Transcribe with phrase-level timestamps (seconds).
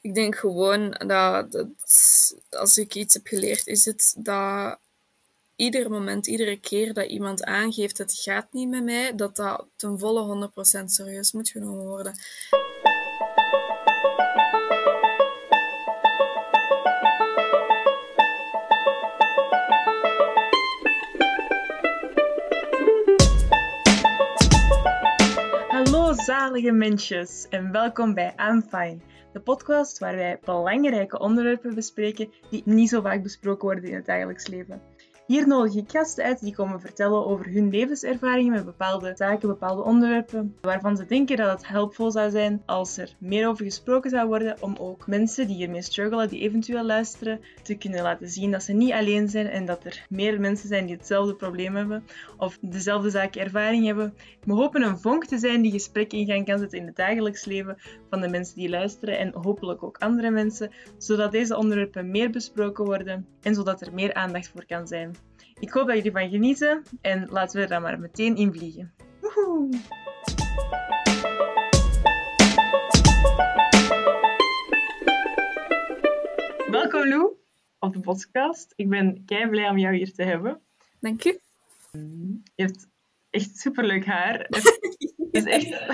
[0.00, 1.66] Ik denk gewoon dat,
[2.50, 4.78] als ik iets heb geleerd, is het dat
[5.56, 9.98] ieder moment, iedere keer dat iemand aangeeft het gaat niet met mij, dat dat ten
[9.98, 10.50] volle
[10.82, 12.14] 100% serieus moet genomen worden.
[26.28, 28.98] Zalige mensjes en welkom bij I'm Fine,
[29.32, 34.06] de podcast waar wij belangrijke onderwerpen bespreken die niet zo vaak besproken worden in het
[34.06, 34.82] dagelijks leven.
[35.28, 39.82] Hier nodig ik gasten uit die komen vertellen over hun levenservaringen met bepaalde zaken, bepaalde
[39.82, 44.28] onderwerpen, waarvan ze denken dat het helpvol zou zijn als er meer over gesproken zou
[44.28, 48.62] worden, om ook mensen die hiermee struggelen, die eventueel luisteren, te kunnen laten zien dat
[48.62, 52.04] ze niet alleen zijn en dat er meer mensen zijn die hetzelfde probleem hebben
[52.36, 54.14] of dezelfde zaken ervaring hebben.
[54.44, 57.44] We hopen een vonk te zijn die gesprek in gang kan zetten in het dagelijks
[57.44, 57.78] leven
[58.10, 62.84] van de mensen die luisteren en hopelijk ook andere mensen, zodat deze onderwerpen meer besproken
[62.84, 65.17] worden en zodat er meer aandacht voor kan zijn.
[65.60, 68.94] Ik hoop dat jullie van genieten en laten we er dan maar meteen in vliegen.
[69.20, 69.68] Woehoe!
[76.70, 77.32] Welkom Lou
[77.78, 78.72] op de podcast.
[78.76, 80.60] Ik ben kei blij om jou hier te hebben.
[81.00, 81.40] Dank je.
[82.54, 82.88] Je hebt
[83.30, 84.38] echt superleuk haar.
[85.30, 85.68] Het is echt,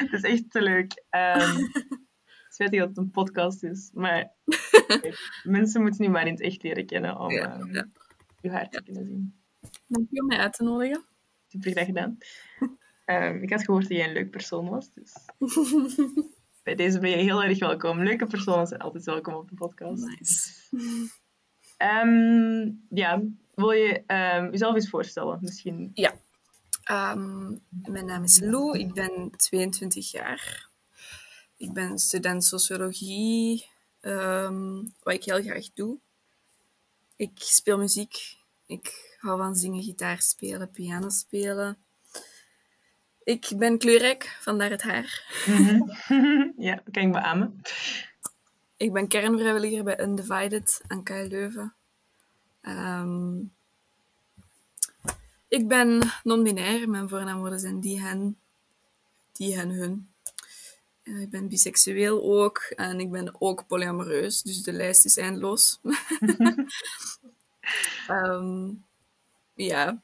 [0.00, 1.04] het is echt te leuk.
[1.10, 1.70] Um,
[2.54, 4.32] spijtig dat het een podcast is, maar
[5.42, 7.86] mensen moeten nu maar in het echt leren kennen om Ja, uh, ja.
[8.40, 9.34] je haar te kunnen zien.
[9.86, 11.04] Dank je om mij uit te nodigen.
[11.46, 12.18] Super graag gedaan.
[13.04, 15.12] Ehm, ik had gehoord dat jij een leuk persoon was, dus
[16.62, 18.02] bij deze ben je heel erg welkom.
[18.02, 20.04] Leuke personen zijn altijd welkom op de podcast.
[20.04, 20.50] Nice.
[21.76, 23.22] Ehm, ja,
[23.54, 25.38] wil je ehm, jezelf eens voorstellen?
[25.40, 25.90] Misschien.
[26.84, 30.72] Ehm, mijn naam is Lou, ik ben 22 jaar.
[31.64, 33.66] Ik ben student sociologie,
[34.00, 35.98] ehm, wat ik heel graag doe.
[37.16, 38.36] Ik speel muziek.
[38.66, 41.76] Ik hou van zingen, gitaar spelen, piano spelen.
[43.22, 45.24] Ik ben kleurrijk, vandaar het haar.
[45.46, 45.82] Mhm.
[46.66, 47.60] ja, dat kan ik beamen.
[48.76, 51.74] Ik ben kernvrijwilliger bij Undivided aan KU Leuven.
[52.60, 53.36] Ehm,
[55.48, 56.88] ik ben non-binair.
[56.88, 58.38] Mijn voornaamwoorden zijn die, hen,
[59.32, 60.13] die, hen, hun.
[61.04, 65.78] Eh, ik ben biseksueel ook en ik ben ook polyamoreus, dus de lijst is eindeloos.
[68.08, 68.70] Ehm,
[69.54, 70.02] ja,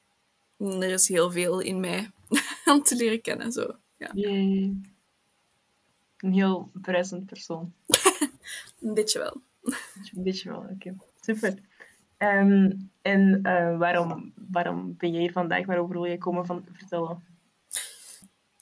[0.59, 2.11] er is heel veel in mij
[2.73, 3.53] om te leren kennen.
[3.53, 3.75] Zo.
[3.97, 4.75] Ja, Yay.
[6.17, 7.73] Een heel present persoon.
[8.81, 9.37] een beetje wel.
[10.15, 10.97] Een beetje wel, oké.
[11.21, 11.59] Super.
[12.17, 12.73] Ehm,
[13.03, 15.67] en eh, waarom, waarom ben je hier vandaag?
[15.67, 17.23] Waarover wil je komen van vertellen?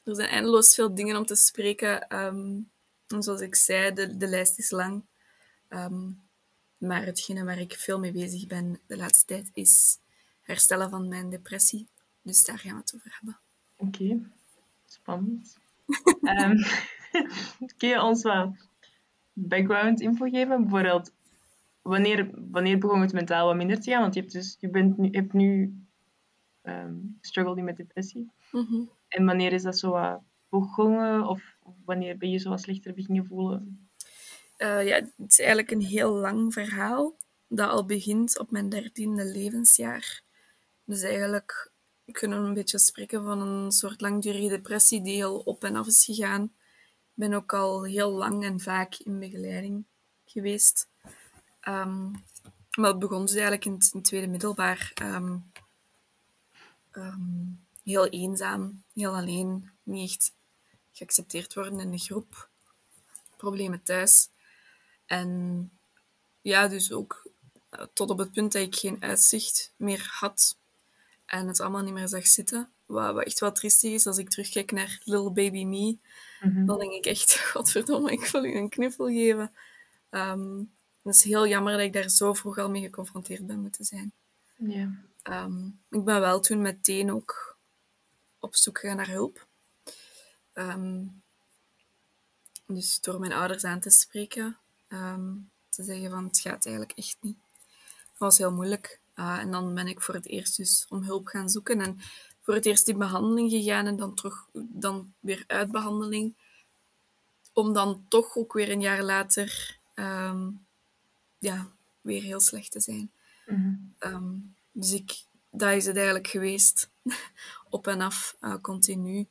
[0.09, 2.09] Er zijn eindeloos veel dingen om te spreken.
[2.09, 2.61] ehm,
[3.07, 5.05] en zoals ik zei, de, de lijst is lang.
[5.69, 6.11] Ehm,
[6.79, 9.99] maar hetgene waar ik veel mee bezig ben de laatste tijd is
[10.41, 11.89] herstellen van mijn depressie.
[12.23, 13.41] Dus daar gaan we het over hebben.
[13.77, 14.31] Oké,
[14.87, 15.57] spannend.
[16.23, 16.57] Ehm,
[17.79, 18.57] kun je ons wat
[19.33, 20.61] background info geven?
[20.61, 21.13] Bijvoorbeeld,
[21.83, 24.01] wanneer, wanneer begon het mentaal wat minder te gaan?
[24.01, 25.75] Want je hebt, dus, je bent nu, je hebt nu
[27.21, 28.31] struggle nu met depressie.
[28.53, 28.83] Mhm.
[29.09, 31.27] En wanneer is dat zo wat begonnen?
[31.27, 33.89] Of wanneer ben je zo wat slechter beginnen voelen?
[34.57, 37.17] Eh, ja, het is eigenlijk een heel lang verhaal
[37.49, 40.23] dat al begint op mijn dertiende levensjaar.
[40.85, 41.71] Dus eigenlijk
[42.13, 45.87] kunnen we een beetje spreken van een soort langdurige depressie die heel op en af
[45.87, 46.43] is gegaan.
[46.43, 49.85] Ik ben ook al heel lang en vaak in begeleiding
[50.25, 50.89] geweest.
[51.61, 52.11] Ehm,
[52.77, 54.93] maar het begon dus eigenlijk in het, tweede middelbaar.
[54.95, 55.39] ehm,
[57.89, 60.33] heel eenzaam, heel alleen, niet echt
[60.93, 62.49] geaccepteerd worden in de groep.
[63.37, 64.29] Problemen thuis.
[65.07, 65.71] En
[66.41, 67.31] ja, dus ook
[67.69, 70.57] eh, tot op het punt dat ik geen uitzicht meer had
[71.27, 72.71] en het allemaal niet meer zag zitten.
[72.87, 75.97] Wat, wat echt wel triestig is als ik terugkijk naar Little Baby Me.
[76.41, 76.67] Mhm.
[76.67, 79.53] Dan denk ik echt, godverdomme, ik wil u een knuffel geven.
[80.11, 80.59] Ehm,
[81.03, 84.13] het is heel jammer dat ik daar zo vroeg al mee geconfronteerd ben moeten zijn.
[84.57, 84.91] Ja.
[85.23, 87.48] Ehm, ik ben wel toen meteen ook
[88.41, 89.47] op zoek gegaan naar hulp.
[90.53, 91.05] Ehm,
[92.67, 94.57] dus door mijn ouders aan te spreken,
[94.89, 95.35] ehm,
[95.69, 97.37] te zeggen van het gaat eigenlijk echt niet.
[98.09, 99.01] Dat was heel moeilijk.
[99.15, 102.01] Ah, en dan ben ik voor het eerst dus om hulp gaan zoeken en
[102.41, 106.35] voor het eerst in behandeling gegaan en dan, terug, dan weer uit behandeling.
[107.53, 110.51] Om dan toch ook weer een jaar later ehm,
[111.39, 111.69] ja,
[112.01, 113.11] weer heel slecht te zijn.
[113.47, 114.37] Mhm.
[114.73, 116.91] Dus ik, dat is het eigenlijk geweest.
[117.71, 119.27] Op en af, eh, continu.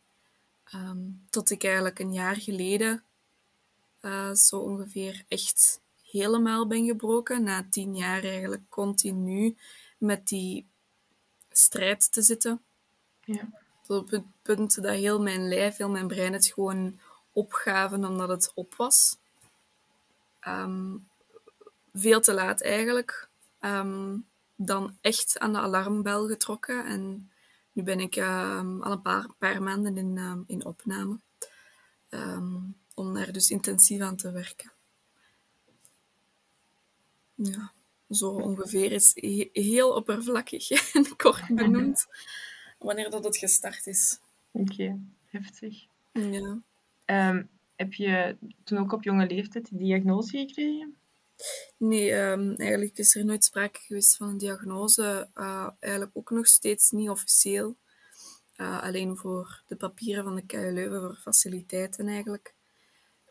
[0.63, 0.97] Ehm,
[1.29, 3.03] tot ik eigenlijk een jaar geleden
[4.01, 5.81] uh, zo ongeveer echt
[6.11, 7.43] helemaal ben gebroken.
[7.43, 9.57] Na tien jaar eigenlijk continu
[9.97, 10.67] met die
[11.51, 12.61] strijd te zitten.
[13.23, 13.49] Ja.
[13.83, 16.99] Tot op het punt dat heel mijn lijf, heel mijn brein het gewoon
[17.31, 19.17] opgaven omdat het op was.
[20.39, 20.95] Ehm,
[21.93, 23.27] veel te laat eigenlijk.
[23.61, 24.25] Um,
[24.55, 26.85] dan echt aan de alarmbel getrokken.
[26.85, 27.31] En
[27.77, 31.19] nu ben ik um, al een paar, paar maanden in, in opname.
[32.93, 34.71] om daar dus intensief aan te werken.
[37.35, 37.71] Ja,
[38.09, 39.11] zo ongeveer is
[39.51, 42.05] heel oppervlakkig en kort benoemd
[42.77, 44.19] wanneer dat het gestart is.
[44.51, 45.85] Oké, heftig.
[46.11, 46.61] Ja.
[47.05, 50.96] Um, heb je toen ook op jonge leeftijd die diagnose gekregen?
[51.77, 55.29] Nee, um, eigenlijk is er nooit sprake geweest van een diagnose.
[55.35, 57.75] Uh, eigenlijk ook nog steeds niet officieel.
[58.57, 62.53] Uh, alleen voor de papieren van de KU Leuven, voor faciliteiten eigenlijk.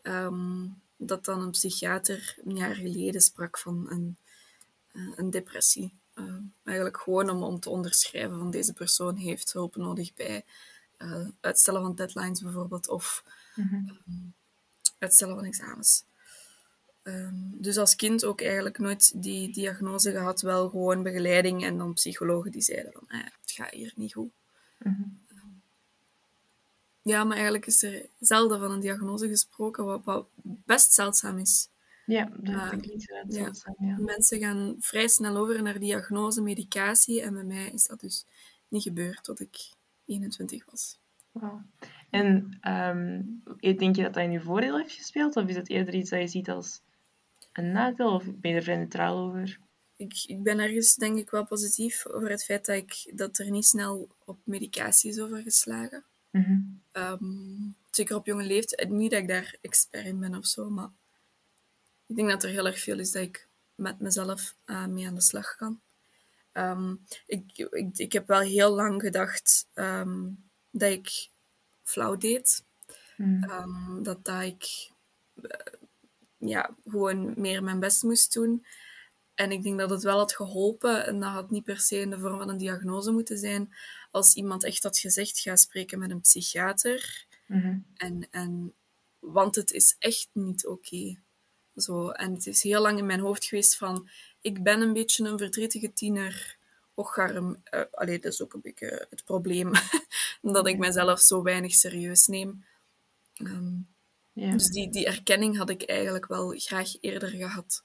[0.01, 4.17] Um, dat dan een psychiater een jaar geleden sprak van een,
[4.93, 5.93] uh, een depressie.
[6.63, 10.45] eigenlijk gewoon om, om te onderschrijven van deze persoon heeft hulp nodig bij
[11.39, 12.87] uitstellen van deadlines bijvoorbeeld.
[12.87, 14.33] Of -hmm.
[14.99, 16.05] uitstellen van examens.
[17.07, 21.93] Um, dus als kind ook eigenlijk nooit die diagnose gehad, wel gewoon begeleiding en dan
[21.93, 24.31] psychologen die zeiden van, ah, het gaat hier niet goed.
[24.79, 25.19] Mm -hmm.
[25.37, 25.61] um,
[27.01, 31.69] ja, maar eigenlijk is er zelden van een diagnose gesproken, wat, wat best zeldzaam is.
[32.05, 33.97] Ja, dat uh, klinkt wel zeldzaam, ja.
[33.97, 38.25] Mensen gaan vrij snel over naar diagnose, medicatie en bij mij is dat dus
[38.67, 39.57] niet gebeurd tot ik
[40.05, 40.99] 21 was.
[41.31, 41.61] Wow.
[42.09, 45.35] En um, denk je dat dat in je voordeel heeft gespeeld?
[45.35, 46.81] Of is het eerder iets dat je ziet als
[47.57, 48.13] een nadeel?
[48.13, 49.59] Of ben je er vrij neutraal over?
[49.95, 53.49] Ik, ik ben ergens denk ik wel positief over het feit dat, ik, dat er
[53.49, 56.03] niet snel op medicatie is overgeslagen.
[56.31, 56.81] Mm -hmm.
[56.91, 58.89] um, zeker op jonge leeftijd.
[58.89, 60.89] Niet dat ik daar expert in ben of zo, maar
[62.05, 65.15] ik denk dat er heel erg veel is dat ik met mezelf uh, mee aan
[65.15, 65.79] de slag kan.
[66.53, 71.29] Um, ik, ik, ik heb wel heel lang gedacht um, dat ik
[71.83, 72.63] flauw deed.
[73.17, 73.43] Mm.
[73.43, 74.91] Um, dat, dat ik
[75.41, 75.49] uh,
[76.37, 78.65] ja, gewoon meer mijn best moest doen.
[79.33, 82.09] En ik denk dat het wel had geholpen, en dat had niet per se in
[82.09, 83.73] de vorm van een diagnose moeten zijn,
[84.11, 87.25] als iemand echt had gezegd, ga spreken met een psychiater.
[87.47, 87.85] Mm -hmm.
[87.95, 88.73] en, en,
[89.19, 90.95] want het is echt niet oké.
[90.95, 91.19] Okay.
[91.75, 94.09] Zo, en het is heel lang in mijn hoofd geweest van,
[94.41, 96.57] ik ben een beetje een verdrietige tiener.
[96.93, 97.63] Och, arm.
[97.73, 99.71] Uh, allee, dat is ook een beetje het probleem.
[100.41, 102.65] dat ik mezelf zo weinig serieus neem.
[103.41, 103.87] Um,
[104.37, 104.51] ja.
[104.51, 107.83] Dus die, die erkenning had ik eigenlijk wel graag eerder gehad.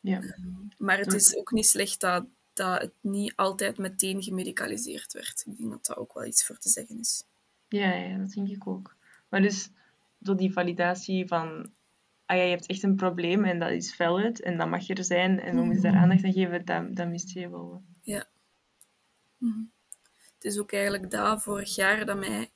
[0.00, 0.22] Ja.
[0.22, 5.44] Um, maar het is ook niet slecht dat, dat het niet altijd meteen gemedicaliseerd werd.
[5.46, 7.24] Ik denk dat dat ook wel iets voor te zeggen is.
[7.68, 8.96] Ja, ja dat denk ik ook.
[9.28, 9.70] Maar dus
[10.18, 11.70] door die validatie van
[12.26, 15.04] ah ja, je hebt echt een probleem en dat is valid en dat mag er
[15.04, 17.82] zijn en we moeten daar aandacht aan geven, dat, dat mist je wel.
[18.02, 18.28] Ja.
[19.36, 19.60] Mhm.
[20.34, 22.50] Het is ook eigenlijk dat vorig jaar dat mij,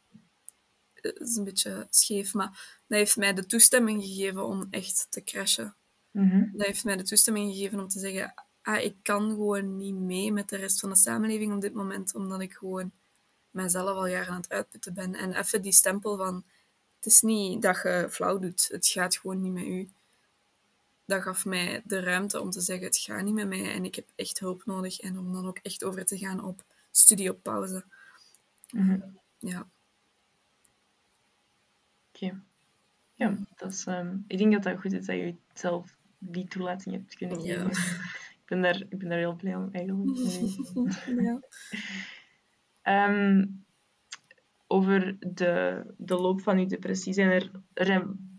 [1.12, 5.22] het is een beetje scheef, maar dat heeft mij de toestemming gegeven om echt te
[5.24, 5.76] crashen.
[6.10, 6.50] Mm -hmm.
[6.52, 10.32] Dat heeft mij de toestemming gegeven om te zeggen, ah, ik kan gewoon niet mee
[10.32, 12.92] met de rest van de samenleving op dit moment, omdat ik gewoon
[13.50, 15.14] mijzelf al jaren aan het uitputten ben.
[15.14, 16.44] En even die stempel van,
[16.96, 19.90] het is niet dat je flauw doet, het gaat gewoon niet met u.
[21.04, 23.94] Dat gaf mij de ruimte om te zeggen, het gaat niet met mij en ik
[23.94, 25.00] heb echt hulp nodig.
[25.00, 27.84] En om dan ook echt over te gaan op studie op pauze.
[28.70, 29.20] Mm -hmm.
[29.38, 29.68] Ja.
[32.26, 32.40] Okay.
[33.14, 36.94] Ja, dat is, um, ik denk dat dat goed is dat je zelf die toelating
[36.94, 37.62] hebt kunnen geven.
[37.62, 37.70] Ja.
[38.40, 40.18] ik, ben daar, ik ben daar heel blij om, eigenlijk.
[42.82, 43.08] ja.
[43.08, 43.64] um,
[44.66, 48.32] over de, de loop van je depressie zijn er, er zijn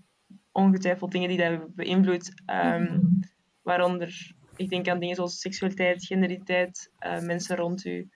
[0.51, 2.33] ongetwijfeld dingen die dat hebben beïnvloed.
[2.45, 3.19] Um,
[3.61, 8.09] waaronder, ik denk aan dingen zoals seksualiteit, genderiteit, uh, mensen rond u.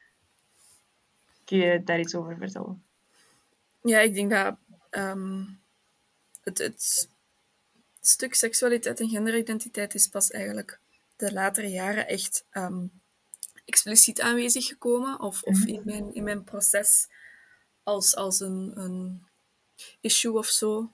[1.46, 2.84] Kun je daar iets over vertellen?
[3.82, 4.58] Ja, ik denk dat
[4.92, 5.59] um,
[6.50, 7.10] het, het
[8.02, 10.80] stuk seksualiteit en genderidentiteit is pas eigenlijk
[11.16, 12.92] de latere jaren echt um,
[13.66, 15.20] expliciet aanwezig gekomen.
[15.20, 17.08] Of, of in, mijn, in mijn proces
[17.84, 19.24] als, als een, een
[20.02, 20.92] issue of zo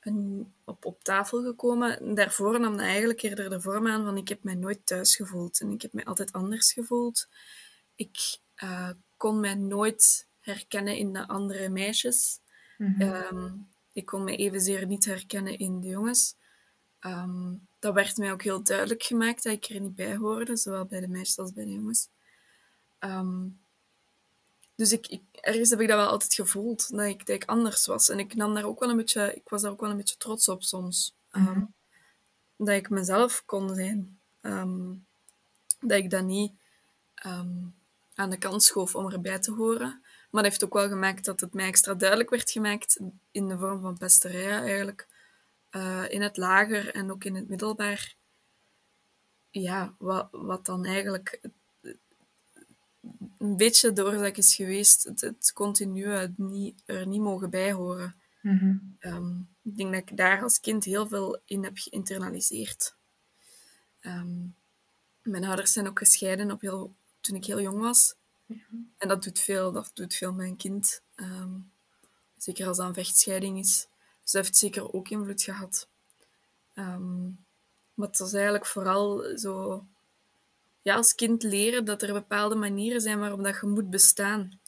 [0.00, 2.14] een, op, op tafel gekomen.
[2.14, 5.60] Daarvoor nam dat eigenlijk eerder de vorm aan van ik heb mij nooit thuis gevoeld
[5.60, 7.28] en ik heb mij altijd anders gevoeld.
[7.94, 12.38] Ik uh, kon mij nooit herkennen in de andere meisjes.
[12.78, 13.12] Mm -hmm.
[13.12, 16.34] um, ik kon mij evenzeer niet herkennen in de jongens.
[17.00, 20.84] Um, dat werd mij ook heel duidelijk gemaakt dat ik er niet bij hoorde, zowel
[20.84, 22.08] bij de meisjes als bij de jongens.
[23.00, 23.60] Um,
[24.74, 27.86] dus ik, ik, ergens heb ik dat wel altijd gevoeld, dat ik, dat ik anders
[27.86, 28.08] was.
[28.08, 30.16] En ik, nam daar ook wel een beetje, ik was daar ook wel een beetje
[30.16, 31.14] trots op soms.
[31.30, 31.64] Ehm,
[32.56, 34.18] dat ik mezelf kon zijn.
[34.40, 34.92] Ehm,
[35.80, 36.52] dat ik dat niet
[37.14, 37.64] ehm,
[38.14, 40.02] aan de kant schoof om erbij te horen.
[40.32, 43.58] Maar dat heeft ook wel gemaakt dat het mij extra duidelijk werd gemaakt in de
[43.58, 45.06] vorm van pesterij eigenlijk.
[45.70, 48.14] Uh, in het lager en ook in het middelbaar.
[49.50, 51.40] Ja, wat, wat dan eigenlijk
[53.38, 57.72] een beetje de oorzaak is geweest, het, het continu het niet, er niet mogen bij
[57.72, 58.14] horen.
[58.40, 58.76] Mhm.
[58.98, 62.94] Ehm, ik denk dat ik daar als kind heel veel in heb geïnternaliseerd.
[64.00, 64.40] Ehm,
[65.22, 68.14] mijn ouders zijn ook gescheiden op heel, toen ik heel jong was.
[68.98, 71.02] En dat doet veel, dat doet veel een kind.
[71.14, 71.58] Ehm,
[72.36, 73.86] zeker als dat een vechtscheiding is.
[74.22, 75.88] Dus dat heeft zeker ook invloed gehad.
[77.94, 79.84] maar het was eigenlijk vooral zo...
[80.82, 84.60] Ja, als kind leren dat er bepaalde manieren zijn waarop dat je moet bestaan.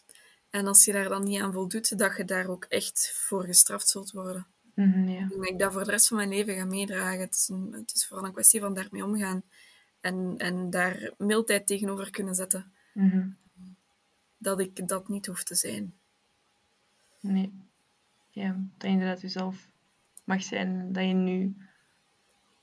[0.51, 3.89] En als je daar dan niet aan voldoet, dat je daar ook echt voor gestraft
[3.89, 4.47] zult worden.
[4.75, 5.23] Mhm, ja.
[5.23, 7.21] Ik dat ik dat voor de rest van mijn leven ga meedragen.
[7.21, 9.43] Het is, een, het is vooral een kwestie van daarmee omgaan.
[10.01, 12.73] En, en daar mildheid tegenover kunnen zetten.
[12.93, 13.29] Mhm.
[14.45, 15.95] Dat ik dat niet hoef te zijn.
[17.21, 17.53] Nee.
[18.31, 19.69] Ja, dat je inderdaad jezelf
[20.25, 20.93] mag zijn.
[20.93, 21.57] Dat je nu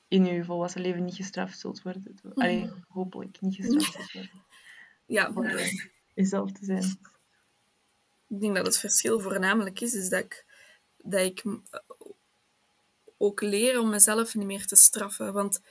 [0.07, 2.19] in je volwassen leven niet gestraft zult worden.
[2.35, 4.31] Allee, hopelijk niet gestraft zult worden.
[5.05, 5.31] Ja.
[5.31, 5.61] Voor
[6.13, 6.99] jezelf te zijn.
[8.27, 10.45] Ik denk dat het verschil voornamelijk is, is dat ik,
[10.97, 11.43] dat ik
[13.17, 15.33] ook leer om mezelf niet meer te straffen.
[15.33, 15.61] Want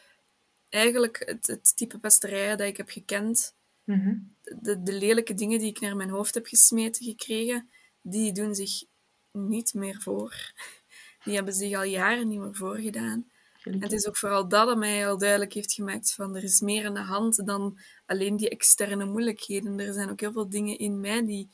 [0.68, 3.54] eigenlijk het, het type pesterijen dat ik heb gekend,
[3.96, 4.16] Mhm.
[4.42, 7.70] de, de lelijke dingen die ik naar mijn hoofd heb gesmeten gekregen,
[8.02, 8.84] die doen zich
[9.32, 10.34] niet meer voor.
[11.24, 13.30] Die hebben zich al jaren niet meer voorgedaan.
[13.64, 16.60] En het is ook vooral dat dat mij al duidelijk heeft gemaakt van er is
[16.60, 19.78] meer aan de hand dan alleen die externe moeilijkheden.
[19.80, 21.48] Er zijn ook heel veel dingen in mij die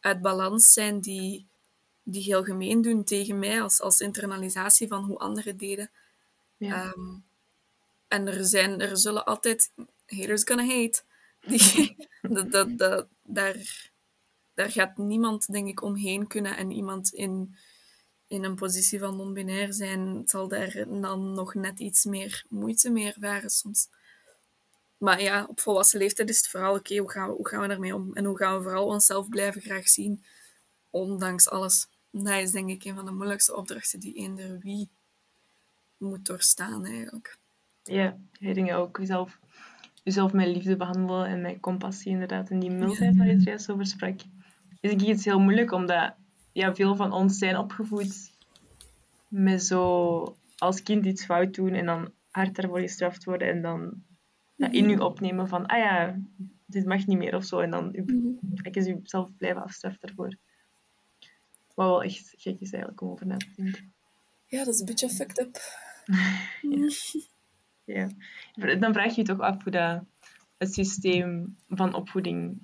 [0.00, 1.46] uit balans zijn, die,
[2.02, 5.90] die heel gemeen doen tegen mij als, als internalisatie van hoe anderen deden.
[6.56, 6.82] Ja.
[6.82, 7.16] Ehm,
[8.08, 9.72] en er, zijn, er zullen altijd
[10.06, 11.02] haters gonna hate.
[12.22, 13.90] Dat, dat, dat, daar,
[14.54, 16.56] daar gaat niemand, denk ik, omheen kunnen.
[16.56, 17.56] En iemand in,
[18.26, 23.12] in een positie van non-binair zijn, zal daar dan nog net iets meer moeite mee
[23.12, 23.88] ervaren soms.
[24.96, 27.68] Maar ja, op volwassen leeftijd is het vooral, oké, hoe, gaan we, hoe gaan we
[27.68, 28.14] daarmee om?
[28.14, 30.24] En hoe gaan we vooral onszelf blijven graag zien,
[30.90, 31.88] ondanks alles.
[32.10, 34.88] Dat is denk ik een van de moeilijkste opdrachten die eender wie
[35.96, 37.38] moet doorstaan, eigenlijk.
[37.82, 39.38] Ja, je dingen ook jezelf,
[40.04, 42.50] jezelf met liefde behandelen en met compassie inderdaad.
[42.50, 44.20] En die mildheid waar je het juist over sprak,
[44.80, 46.14] is ik iets heel moeilijk, omdat
[46.52, 48.32] ja, veel van ons zijn opgevoed
[49.28, 54.02] met zo als kind iets fout doen en dan hard daarvoor gestraft worden en dan
[54.54, 56.18] ja, in u opnemen van, ah ja,
[56.66, 57.58] dit mag niet meer of zo.
[57.58, 58.04] En dan u,
[58.62, 60.36] je jezelf blijven afstraffen daarvoor.
[61.74, 63.92] Wat wel echt gek is eigenlijk om over na te denken.
[64.46, 65.58] Ja, dat is een beetje fucked up.
[66.62, 66.88] ja.
[67.84, 68.08] Ja.
[68.78, 70.02] Dan vraag je je toch af hoe dat
[70.58, 72.58] het systeem van opvoeding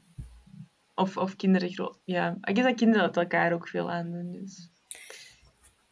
[0.94, 1.98] of, of kinderen groot...
[2.04, 4.68] Ja, ik denk dat kinderen het elkaar ook veel aandoen, dus...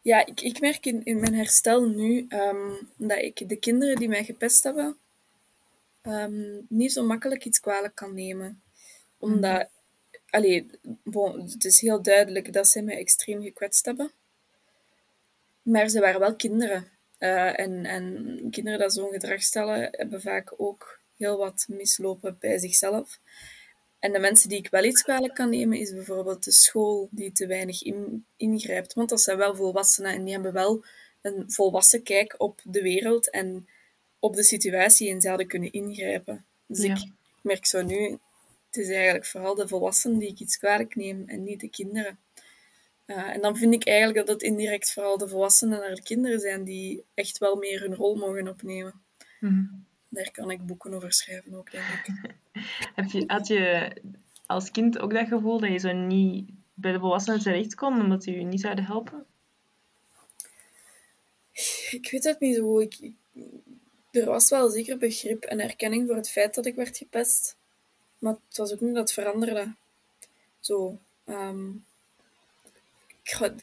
[0.01, 4.07] Ja, ik, ik merk in, in mijn herstel nu um, dat ik de kinderen die
[4.07, 4.97] mij gepest hebben,
[6.01, 8.61] um, niet zo makkelijk iets kwalijk kan nemen.
[9.17, 9.67] Omdat, mm.
[10.29, 10.69] allee,
[11.03, 14.11] bon, het is heel duidelijk dat zij mij extreem gekwetst hebben.
[15.61, 16.87] Maar ze waren wel kinderen.
[17.19, 22.59] Uh, en, en kinderen die zo'n gedrag stellen, hebben vaak ook heel wat mislopen bij
[22.59, 23.19] zichzelf.
[23.99, 27.31] En de mensen die ik wel iets kwalijk kan nemen, is bijvoorbeeld de school die
[27.31, 28.93] te weinig in, ingrijpt.
[28.93, 30.85] Want dat zijn wel volwassenen en die hebben wel
[31.21, 33.67] een volwassen kijk op de wereld en
[34.19, 36.45] op de situatie en ze hadden kunnen ingrijpen.
[36.65, 36.95] Dus ja.
[36.95, 37.11] ik
[37.41, 38.17] merk zo nu,
[38.65, 42.19] het is eigenlijk vooral de volwassenen die ik iets kwalijk neem en niet de kinderen.
[43.09, 46.39] Uh, en dan vind ik eigenlijk dat het indirect vooral de volwassenen naar de kinderen
[46.39, 49.01] zijn die echt wel meer hun rol mogen opnemen.
[49.39, 49.85] Mm.
[50.09, 52.35] Daar kan ik boeken over schrijven ook, denk ik.
[52.95, 53.93] Heb je, had je
[54.45, 58.23] als kind ook dat gevoel dat je zo niet bij de volwassenen terecht kon, omdat
[58.23, 59.25] ze je niet zouden helpen?
[61.91, 62.79] Ik weet het niet zo.
[62.79, 63.11] Ik,
[64.11, 67.55] er was wel zeker begrip en erkenning voor het feit dat ik werd gepest.
[68.19, 69.73] Maar het was ook niet dat het veranderde.
[70.59, 70.99] Zo.
[71.25, 71.85] Um,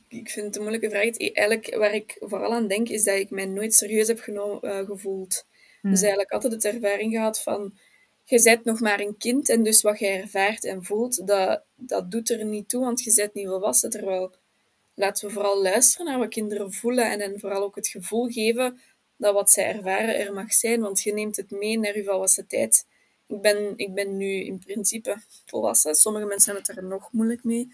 [0.08, 1.16] ik, vind het een moeilijke vraag.
[1.16, 4.86] Eigenlijk, waar ik vooral aan denk, is dat ik mij nooit serieus heb genomen, uh,
[4.86, 5.46] gevoeld.
[5.80, 5.90] Hmm.
[5.90, 7.78] Dus eigenlijk altijd de ervaring gehad van...
[8.24, 12.10] Je bent nog maar een kind en dus wat je ervaart en voelt, dat, dat
[12.10, 13.90] doet er niet toe, want je bent niet volwassen.
[13.90, 14.34] Terwijl,
[14.94, 18.80] laten we vooral luisteren naar wat kinderen voelen en hen vooral ook het gevoel geven
[19.16, 22.46] dat wat zij ervaren er mag zijn, want je neemt het mee naar je volwassen
[22.46, 22.86] tijd.
[23.26, 25.94] Ik ben, ik ben nu in principe volwassen.
[25.94, 27.68] Sommige mensen hebben het er nog moeilijk mee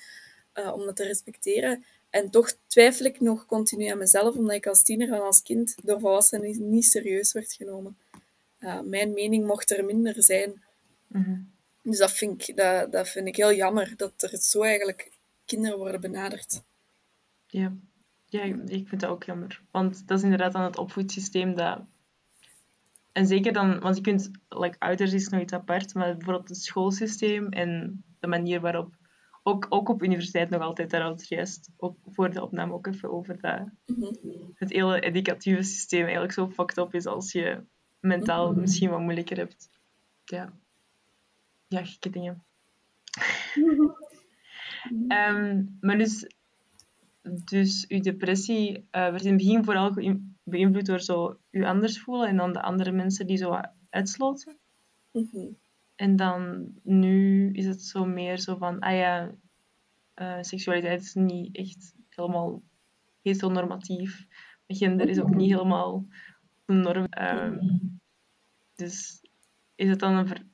[0.54, 1.85] uh, om dat te respecteren.
[2.11, 5.75] En toch twijfel ik nog continu aan mezelf, omdat ik als tiener en als kind
[5.82, 7.97] door volwassenen niet, niet serieus werd genomen.
[8.61, 10.62] Uh, mijn mening mocht er minder zijn.
[11.06, 11.40] Mhm.
[11.82, 15.11] Dus dat vind, ik, dat, dat vind ik heel jammer, dat er zo eigenlijk
[15.44, 16.62] kinderen worden benaderd.
[17.47, 17.73] Ja,
[18.26, 19.62] ja ik vind dat ook jammer.
[19.71, 21.80] Want dat is inderdaad dan het opvoedsysteem dat...
[23.12, 26.62] En zeker dan, want je kunt, like, ouders is nog iets apart, maar bijvoorbeeld het
[26.62, 28.94] schoolsysteem en de manier waarop,
[29.42, 33.11] ook, ook op universiteit nog altijd, daar had juist ook voor de opname ook even
[33.12, 34.12] over dat Mhm.
[34.54, 37.64] het hele educatieve systeem eigenlijk zo fucked up is als je
[38.00, 39.68] mentaal misschien wat moeilijker hebt.
[40.25, 40.52] Ja.
[41.68, 42.44] Ja, gekke dingen.
[45.08, 46.26] Ehm, maar dus,
[47.44, 49.92] dus uw depressie eh, werd in het begin vooral
[50.42, 54.56] beïnvloed door zo u anders voelen en dan de andere mensen die zo uitsloten.
[55.12, 55.46] Mhm.
[55.96, 59.34] En dan nu is het zo meer zo van, ah ja,
[60.14, 62.62] eh, seksualiteit is niet echt helemaal
[63.22, 64.26] heteronormatief.
[64.66, 66.06] Gender is ook niet helemaal
[66.64, 67.04] de norm.
[67.04, 67.58] Ehm,
[68.75, 69.20] dus
[69.75, 70.50] is het dan een,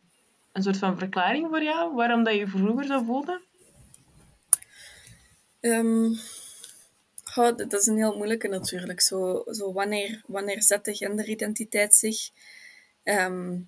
[0.52, 3.42] een soort van verklaring voor jou waarom dat je vroeger zo voelde?
[7.24, 9.00] Goh, dat is een heel moeilijke natuurlijk.
[9.00, 12.30] Zo, zo wanneer, wanneer zet de genderidentiteit zich?
[13.02, 13.60] Ehm,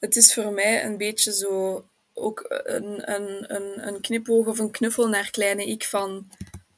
[0.00, 4.70] het is voor mij een beetje zo ook een, een, een, een knipoog of een
[4.70, 6.30] knuffel naar kleine ik van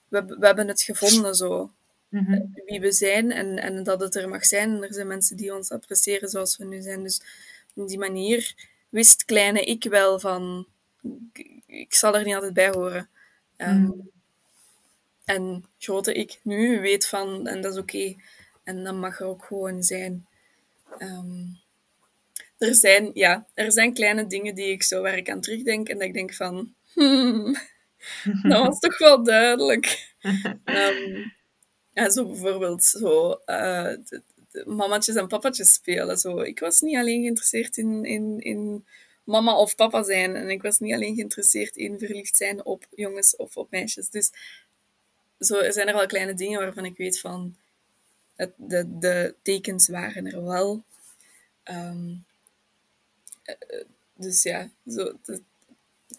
[0.08, 1.70] we, we hebben het gevonden zo.
[2.08, 2.40] Mhm.
[2.66, 4.70] Wie we zijn en, en dat het er mag zijn.
[4.70, 7.02] En er zijn mensen die ons appreciëren zoals we nu zijn.
[7.02, 7.22] Dus
[7.74, 8.54] op die manier
[8.88, 10.66] wist kleine ik wel van
[11.66, 13.08] ik, zal er niet altijd bij horen.
[13.56, 13.98] Ehm, Mhm.
[15.24, 18.14] En grote ik nu weet van, en dat is oké.
[18.64, 20.26] En dat mag er ook gewoon zijn.
[20.98, 21.44] Ehm,
[22.60, 25.98] er, zijn ja, er zijn kleine dingen die ik zo waar ik aan terugdenk en
[25.98, 27.56] dat ik denk van, hmm,
[28.48, 30.08] dat was toch wel duidelijk.
[30.64, 31.28] Ehm,
[31.92, 36.18] ja, zo bijvoorbeeld zo, de- de mamatjes en papatjes spelen.
[36.18, 36.40] Zo.
[36.40, 38.84] Ik was niet alleen geïnteresseerd in, in, in
[39.24, 40.36] mama of papa zijn.
[40.36, 44.10] En ik was niet alleen geïnteresseerd in verliefd zijn op jongens of op meisjes.
[44.10, 44.30] Dus
[45.38, 47.56] zo zijn er wel kleine dingen waarvan ik weet van...
[48.36, 50.84] Het, de, de tekens waren er wel.
[51.62, 52.12] Eh,
[54.14, 55.12] dus ja, zo,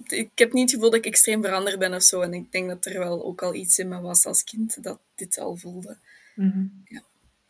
[0.08, 2.22] ik heb niet het gevoel dat ik extreem veranderd ben of zo.
[2.22, 5.00] En ik denk dat er wel ook al iets in me was als kind dat
[5.16, 5.98] dit al voelde.
[6.36, 6.66] Mhm.
[6.86, 7.02] Ja.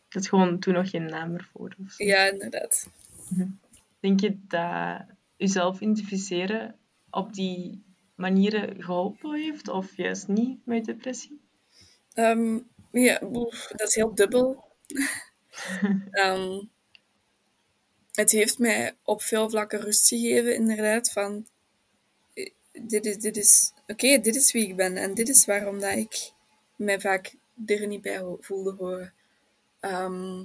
[0.08, 1.74] Dat is gewoon toen nog geen naam ervoor.
[1.84, 2.04] Of zo.
[2.04, 2.88] Ja, inderdaad.
[4.00, 5.02] Denk je dat
[5.36, 6.74] jezelf identificeren
[7.10, 7.82] op die
[8.14, 11.40] manieren geholpen heeft of juist niet met depressie?
[12.12, 12.58] Ehm,
[12.90, 13.18] ja,
[13.68, 14.64] dat is heel dubbel.
[16.10, 16.60] Ehm,
[18.12, 21.10] het heeft mij op veel vlakken rust gegeven, inderdaad.
[21.10, 21.46] Van,
[22.34, 25.80] eh, dit is, dit is oké, dit is wie ik ben en dit is waarom
[25.80, 26.32] dat ik
[26.76, 27.34] mij vaak
[27.66, 29.12] er niet bij voelde horen.
[29.80, 30.44] Ehm,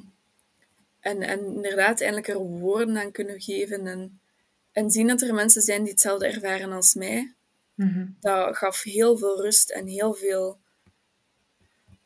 [0.99, 4.19] en, en inderdaad, eindelijk er woorden aan kunnen geven en,
[4.71, 7.31] en zien dat er mensen zijn die hetzelfde ervaren als mij.
[7.75, 8.07] Mhm.
[8.19, 10.57] dat gaf heel veel rust en heel veel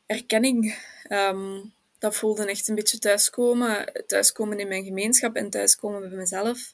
[0.05, 0.77] erkenning.
[1.03, 1.59] Ehm,
[2.01, 4.03] dat voelde echt een beetje thuiskomen.
[4.07, 6.73] Thuiskomen in mijn gemeenschap en thuiskomen bij mezelf.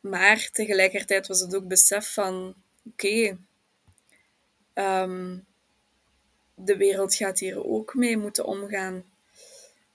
[0.00, 2.54] Maar tegelijkertijd was het ook besef van...
[2.84, 3.38] Oké,
[4.72, 5.38] ehm,
[6.54, 9.04] de wereld gaat hier ook mee moeten omgaan.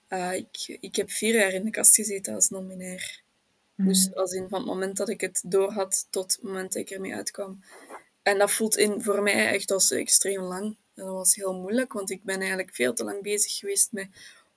[0.08, 3.20] Uh, ik, ik heb vier jaar in de kast gezeten als non-binair.
[3.74, 3.88] Mhm.
[3.88, 6.90] Dus als in van het moment dat ik het doorhad tot het moment dat ik
[6.90, 7.62] ermee uitkwam.
[8.26, 10.76] En dat voelt in, voor mij echt als extreem lang.
[10.94, 14.08] En dat was heel moeilijk, want ik ben eigenlijk veel te lang bezig geweest met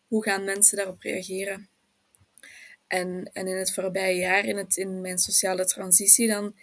[0.08, 1.70] hoe gaan mensen daarop reageren.
[2.88, 6.56] En, en in het voorbije jaar, in, het, in mijn sociale transitie, dan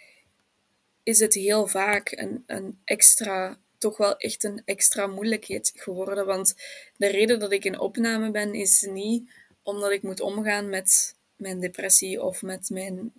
[1.03, 6.25] is het heel vaak een, een extra, toch wel echt een extra moeilijkheid geworden.
[6.25, 6.55] Want
[6.97, 9.29] de reden dat ik in opname ben, is niet
[9.63, 13.13] omdat ik moet omgaan met mijn depressie of met mijn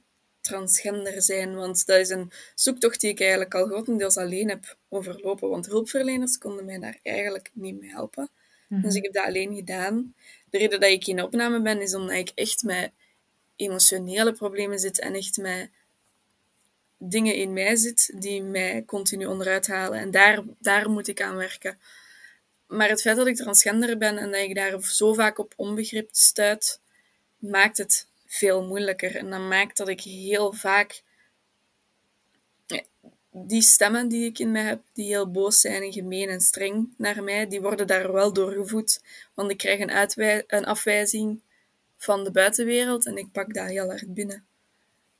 [0.48, 1.54] transgender zijn.
[1.54, 5.48] Want dat is een zoektocht die ik eigenlijk al grotendeels alleen heb overlopen.
[5.48, 8.28] Want hulpverleners konden mij daar eigenlijk niet mee helpen.
[8.68, 8.82] Mhm.
[8.82, 10.14] Dus ik heb dat alleen gedaan.
[10.50, 12.90] De reden dat ik in opname ben, is omdat ik echt met
[13.56, 15.70] emotionele problemen zit en echt met
[16.98, 19.98] dingen in mij zit die mij continu onderuit halen.
[19.98, 21.78] En daar, daar moet ik aan werken.
[22.66, 26.08] Maar het feit dat ik transgender ben en dat ik daar zo vaak op onbegrip
[26.12, 26.80] stuit,
[27.38, 29.16] maakt het veel moeilijker.
[29.16, 31.02] En dat maakt dat ik heel vaak
[33.46, 36.94] die stemmen die ik in mij heb, die heel boos zijn en gemeen en streng
[36.96, 39.00] naar mij, die worden daar wel doorgevoed.
[39.34, 41.40] Want ik krijg een, een afwijzing
[41.96, 44.44] van de buitenwereld en ik pak dat heel hard binnen.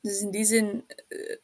[0.01, 1.37] Dus in die zin, uh,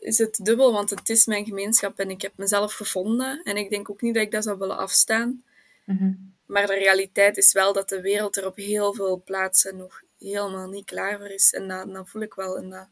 [0.00, 3.42] is het dubbel, want het is mijn gemeenschap en ik heb mezelf gevonden.
[3.42, 5.42] En ik denk ook niet dat ik dat zou willen afstaan.
[5.84, 6.12] Mhm.
[6.46, 10.68] Maar de realiteit is wel dat de wereld er op heel veel plaatsen nog helemaal
[10.68, 11.52] niet klaar voor is.
[11.52, 12.58] En dat, dat voel ik wel.
[12.58, 12.88] En dat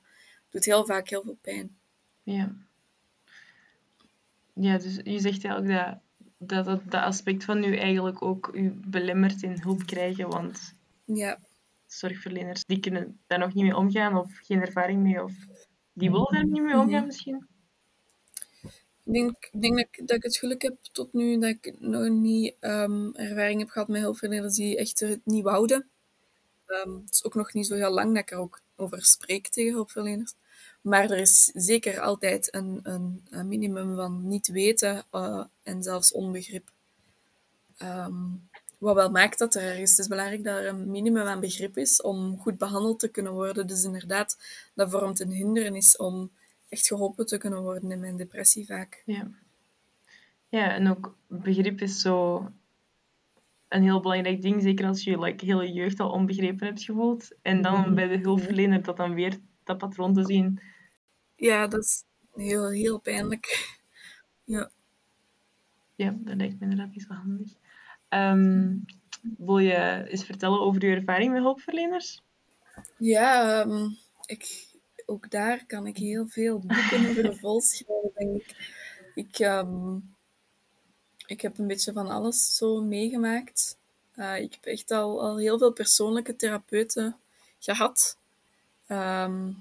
[0.51, 1.77] doet heel vaak heel veel pijn.
[2.23, 2.57] Ja.
[4.53, 6.01] Ja, dus je zegt eigenlijk dat
[6.39, 11.39] dat, dat, dat aspect van u eigenlijk ook u belemmert in hulp krijgen, want Ja,
[11.87, 15.33] zorgverleners die kunnen daar nog niet mee omgaan of geen ervaring mee of
[15.93, 17.47] die willen daar niet mee omgaan misschien.
[19.05, 22.09] ik denk, denk dat, ik, dat ik het geluk heb tot nu dat ik nog
[22.09, 25.89] niet ehm, ervaring heb gehad met hulpverleners die echt het niet wouden.
[26.67, 29.49] Ehm, het is ook nog niet zo heel lang dat ik er ook over spreek
[29.49, 30.35] tegen hulpverleners.
[30.81, 36.13] Maar er is zeker altijd een, een, een minimum van niet weten eh, en zelfs
[36.13, 36.71] onbegrip.
[37.77, 38.15] Ehm,
[38.79, 41.77] wat wel maakt dat er ergens, het is belangrijk dat er een minimum aan begrip
[41.77, 43.67] is om goed behandeld te kunnen worden.
[43.67, 44.39] Dus inderdaad,
[44.75, 46.31] dat vormt een hindernis om
[46.69, 49.03] echt geholpen te kunnen worden in mijn depressie vaak.
[49.07, 49.29] Ja.
[50.49, 52.47] Ja, en ook begrip is zo
[53.69, 57.37] een heel belangrijk ding, zeker als je je like, hele jeugd al onbegrepen hebt gevoeld.
[57.43, 60.61] En dan bij de hulpverlener dat dan weer dat patroon te zien.
[61.37, 63.75] Ja, dat is heel, heel pijnlijk.
[64.45, 64.71] Ja.
[65.95, 67.53] Ja, dat lijkt me inderdaad niet zo handig.
[68.09, 68.77] Ehm,
[69.37, 72.23] wil je eens vertellen over je ervaring met hulpverleners?
[72.99, 73.89] Ja, ehm,
[74.27, 74.67] ik,
[75.07, 78.75] ook daar kan ik heel veel boeken over volschrijven, denk ik.
[79.15, 79.99] Ik, ehm,
[81.27, 83.77] ik heb een beetje van alles zo meegemaakt.
[84.15, 87.17] Eh, ik heb echt al, al heel veel persoonlijke therapeuten
[87.59, 88.17] gehad.
[88.87, 89.53] Ehm,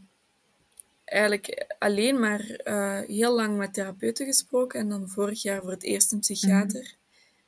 [1.06, 5.84] eigenlijk alleen maar eh, heel lang met therapeuten gesproken en dan vorig jaar voor het
[5.84, 6.96] eerst een psychiater.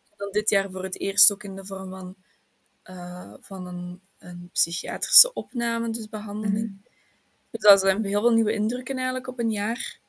[0.10, 2.16] En dan dit jaar voor het eerst ook in de vorm van,
[2.84, 6.78] eh, van een, een psychiatrische opname, dus behandeling.
[7.52, 10.00] Dus dat zijn heel veel nieuwe indrukken eigenlijk op een jaar.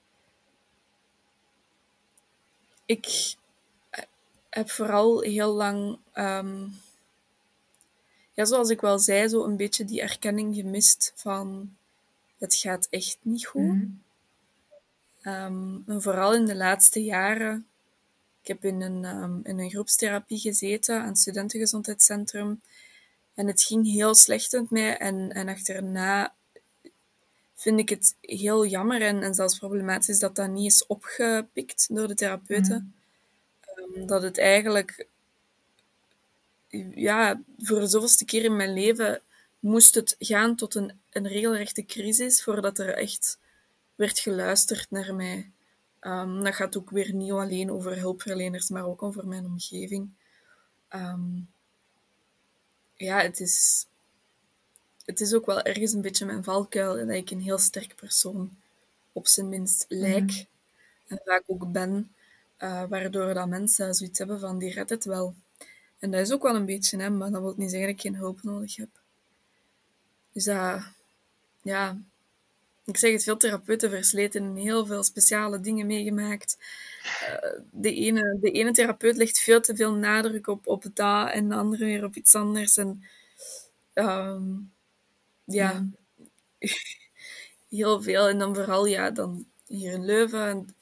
[2.85, 3.37] Ik
[4.51, 6.67] heb vooral heel lang, ehm,
[8.33, 11.77] ja, zoals ik wel zei, zo een beetje die erkenning gemist van
[12.39, 13.63] het gaat echt niet goed.
[13.63, 13.87] Mhm.
[15.23, 17.67] Ehm, en vooral in de laatste jaren.
[18.43, 22.61] Ik heb in een, ehm, in een groepstherapie gezeten aan het studentengezondheidscentrum.
[23.35, 24.97] En het ging heel slecht met mij.
[24.97, 26.35] En, en achterna
[27.55, 32.09] vind ik het heel jammer en, en zelfs problematisch dat dat niet is opgepikt door
[32.09, 32.75] de therapeuten.
[32.75, 32.98] Ehm,
[33.95, 35.07] dat het eigenlijk,
[36.95, 39.21] ja, voor de zoveelste keer in mijn leven
[39.59, 43.39] moest het gaan tot een, een regelrechte crisis voordat er echt
[43.95, 45.51] werd geluisterd naar mij.
[46.01, 50.09] Ehm, dat gaat ook weer niet alleen over hulpverleners, maar ook over mijn omgeving.
[50.89, 51.41] Ehm,
[52.95, 53.87] ja, het is,
[55.05, 58.57] het is ook wel ergens een beetje mijn valkuil dat ik een heel sterk persoon
[59.13, 60.47] op zijn minst lijk
[61.07, 62.13] en vaak ook ben,
[62.59, 65.35] eh, waardoor dat mensen zoiets hebben van die redt het wel.
[65.99, 68.03] En dat is ook wel een beetje hem, maar dat wil niet zeggen dat ik
[68.03, 68.89] geen hulp nodig heb.
[70.33, 70.83] Dus dat,
[71.63, 71.99] ja,
[72.85, 76.59] ik zeg het, veel therapeuten versleten en heel veel speciale dingen meegemaakt.
[77.27, 81.49] Eh, de, ene, de ene therapeut legt veel te veel nadruk op, op dat en
[81.49, 82.77] de andere weer op iets anders.
[82.77, 83.05] En
[83.93, 84.43] ehm,
[85.45, 85.89] ja,
[87.69, 88.29] heel veel.
[88.29, 90.77] En dan vooral, ja, dan hier in Leuven.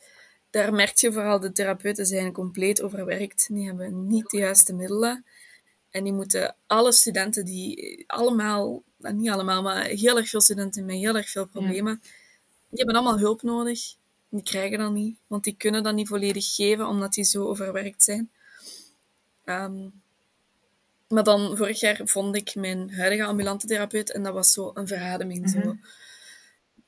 [0.56, 3.48] Daar merk je vooral, de therapeuten zijn compleet overwerkt.
[3.50, 5.24] Die hebben niet de juiste middelen.
[5.90, 10.84] En die moeten alle studenten die allemaal, nou, niet allemaal, maar heel erg veel studenten
[10.84, 12.00] met heel erg veel problemen,
[12.68, 13.80] die hebben allemaal hulp nodig.
[14.28, 18.02] Die krijgen dat niet, want die kunnen dat niet volledig geven, omdat die zo overwerkt
[18.02, 18.30] zijn.
[19.44, 19.88] Ehm,
[21.08, 24.86] maar dan, vorig jaar vond ik mijn huidige ambulante therapeut en dat was zo een
[24.86, 25.50] verademing.
[25.50, 25.76] Zo.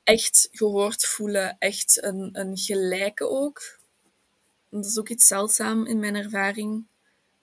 [0.09, 3.79] Echt gehoord voelen, echt een, een gelijke ook.
[4.69, 6.85] Dat is ook iets zeldzaam in mijn ervaring.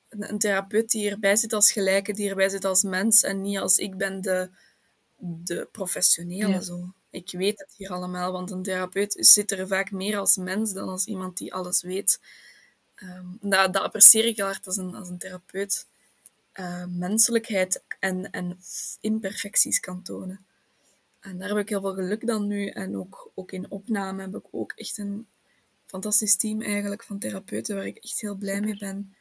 [0.09, 3.59] Een, een therapeut die erbij zit als gelijke, die erbij zit als mens en niet
[3.59, 4.51] als ik ben de,
[5.19, 6.49] de professionele.
[6.53, 6.61] Ja.
[6.61, 6.93] Zo.
[7.11, 10.89] Ik weet het hier allemaal, want een therapeut zit er vaak meer als mens dan
[10.89, 12.21] als iemand die alles weet.
[12.95, 15.87] Ehm, dat, dat apprecieer ik heel hard als een, als een therapeut.
[16.53, 18.59] eh, menselijkheid en, en
[19.01, 20.46] imperfecties kan tonen.
[21.27, 22.67] En daar heb ik heel veel geluk dan nu.
[22.69, 25.27] En ook, ook in opname heb ik ook echt een
[25.85, 29.15] fantastisch team eigenlijk van therapeuten waar ik echt heel blij mee ben.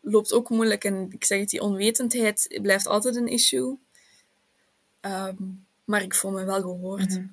[0.00, 3.78] Loopt ook moeilijk en ik zeg het, die onwetendheid blijft altijd een issue.
[5.00, 5.36] Ehm,
[5.84, 7.08] maar ik voel me wel gehoord.
[7.08, 7.26] Mhm.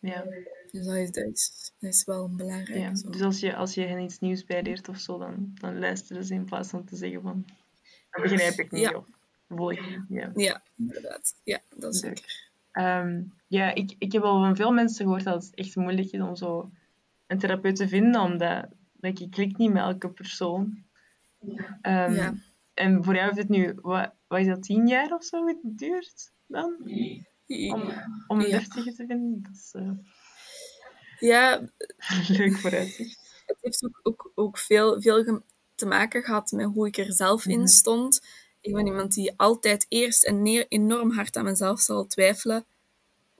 [0.00, 0.24] Ja,
[0.72, 2.78] Dus dat is, dat, is, dat is wel belangrijk.
[2.80, 2.94] ja.
[2.94, 3.10] zo.
[3.10, 6.34] Dus als je, als je hen iets nieuws bijleert of zo, dan, dan luisteren ze
[6.34, 7.44] in plaats van te zeggen van...
[8.10, 8.90] Dat begrijp ik niet, Ja.
[8.90, 9.06] joh.
[9.48, 10.00] Voel ik niet.
[10.08, 10.30] Ja.
[10.34, 11.34] Ja, inderdaad.
[11.44, 12.16] Ja, dat is Leuk.
[12.16, 12.52] zeker.
[12.74, 16.20] Ehm, ja, ik, ik heb al van veel mensen gehoord dat het echt moeilijk is
[16.20, 16.70] om zo
[17.26, 18.66] een therapeut te vinden, omdat
[19.00, 20.84] like, je klikt niet met elke persoon.
[21.80, 22.34] Ehm, Ja.
[22.74, 26.32] En voor jou heeft het nu, wat, wat is dat, tien jaar of zo geduurd
[26.46, 26.76] dan?
[27.46, 27.92] Om,
[28.26, 28.58] om een Ja.
[28.60, 29.42] te vinden?
[29.42, 29.90] Dat is eh,
[31.18, 31.60] Ja,
[32.38, 33.42] leuk vooruitzicht.
[33.46, 35.42] het heeft ook, ook, ook veel, veel
[35.74, 37.66] te maken gehad met hoe ik er zelf in Mhm.
[37.66, 38.26] stond.
[38.64, 42.64] Ik ben iemand die altijd eerst en neer enorm hard aan mezelf zal twijfelen,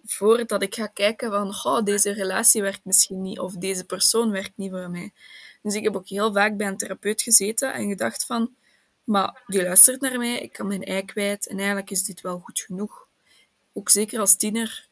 [0.05, 4.53] voordat ik ga kijken van, goh, deze relatie werkt misschien niet, of deze persoon werkt
[4.57, 5.13] niet voor mij.
[5.63, 8.55] Dus ik heb ook heel vaak bij een therapeut gezeten en gedacht van,
[9.05, 12.39] maar die luistert naar mij, ik kan mijn ei kwijt, en eigenlijk is dit wel
[12.39, 13.07] goed genoeg.
[13.73, 14.87] Ook zeker als tiener,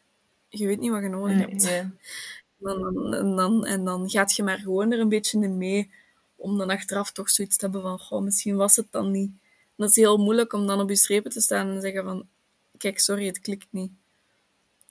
[0.49, 1.68] je weet niet wat je nodig Nee, hebt.
[2.59, 5.90] Dan, en, dan, en dan gaat je maar gewoon er een beetje in mee,
[6.37, 9.31] om dan achteraf toch zoiets te hebben van, goh, misschien was het dan niet.
[9.76, 12.28] Dat is heel moeilijk om dan op je strepen te staan en zeggen van,
[12.78, 13.92] kijk, sorry, het klikt niet.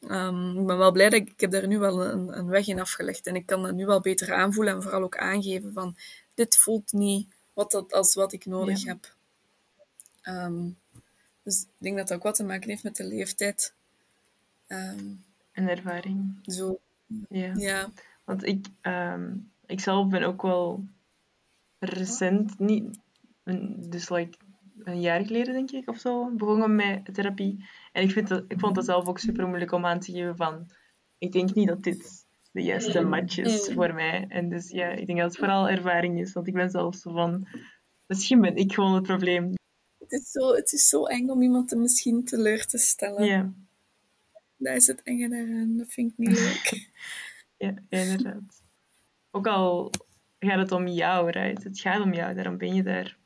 [0.07, 2.67] Ehm, ik ben wel blij dat ik, ik heb daar nu wel een, een weg
[2.67, 5.95] in afgelegd en ik kan dat nu wel beter aanvoelen en vooral ook aangeven van,
[6.33, 8.87] dit voelt niet wat dat, als wat ik nodig Ja.
[8.87, 9.15] heb.
[10.21, 10.67] Ehm,
[11.43, 13.73] dus ik denk dat dat ook wat te maken heeft met de leeftijd.
[14.67, 15.05] Ehm,
[15.51, 16.39] En ervaring.
[16.45, 16.79] zo,
[17.29, 17.53] Ja.
[17.55, 17.89] ja.
[18.23, 19.33] Want ik, ehm,
[19.65, 20.83] ik zelf ben ook wel
[21.79, 22.97] recent, niet,
[23.89, 24.37] dus like
[24.83, 27.65] een jaar geleden denk ik of zo, begonnen met therapie.
[27.91, 30.35] En ik, vind dat, ik vond dat zelf ook super moeilijk om aan te geven
[30.35, 30.71] van,
[31.17, 34.25] ik denk niet dat dit de juiste match is voor mij.
[34.27, 37.11] En dus ja, ik denk dat het vooral ervaring is, want ik ben zelf zo
[37.11, 37.47] van,
[38.05, 39.53] misschien ben ik gewoon het probleem.
[39.99, 43.25] Het is, zo, het is zo eng om iemand te misschien teleur te stellen.
[43.25, 43.53] Ja,
[44.57, 45.77] Dat is het enge daaraan.
[45.77, 46.89] Dat vind ik niet leuk.
[47.67, 48.63] ja, inderdaad.
[49.31, 49.91] Ook al
[50.39, 51.63] gaat het om jou, right?
[51.63, 53.17] Het gaat om jou, daarom ben je daar.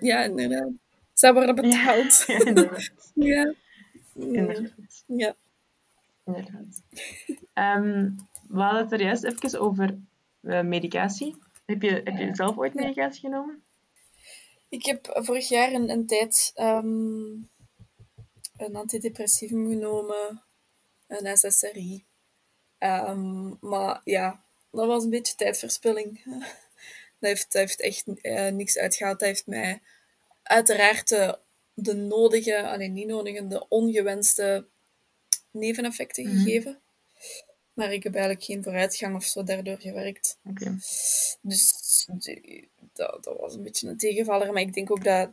[0.00, 0.70] Ja, inderdaad.
[1.12, 2.24] Zij worden betaald.
[2.26, 2.90] ja, inderdaad.
[3.14, 3.54] Ja.
[4.14, 5.04] inderdaad.
[5.06, 5.36] Ja.
[6.24, 6.82] Inderdaad.
[7.52, 8.10] Ehm,
[8.48, 9.98] we hadden het er juist even over
[10.40, 11.36] eh, medicatie.
[11.66, 13.62] Heb je, heb je zelf ooit medicatie genomen?
[14.68, 17.32] Ik heb vorig jaar een, een tijd ehm,
[18.56, 20.42] een antidepressivum genomen,
[21.06, 22.04] een SSRI.
[22.78, 26.20] Ehm, maar ja, dat was een beetje tijdverspilling.
[27.22, 29.18] Dat heeft, dat heeft echt eh, niks uitgehaald.
[29.18, 29.80] Dat heeft mij
[30.42, 31.38] uiteraard de,
[31.74, 34.66] de nodige, alleen niet nodige, de ongewenste
[35.50, 36.36] neveneffecten Mhm.
[36.36, 36.80] gegeven.
[37.72, 40.38] Maar ik heb eigenlijk geen vooruitgang of zo daardoor gewerkt.
[41.42, 41.72] Dus
[42.18, 44.52] die- dat, dat was een beetje een tegenvaller.
[44.52, 45.30] Maar ik denk ook dat,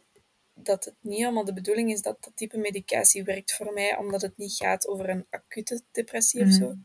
[0.54, 4.22] dat het niet helemaal de bedoeling is dat dat type medicatie werkt voor mij, omdat
[4.22, 6.58] het niet gaat over een acute depressie of Mhm.
[6.58, 6.76] zo.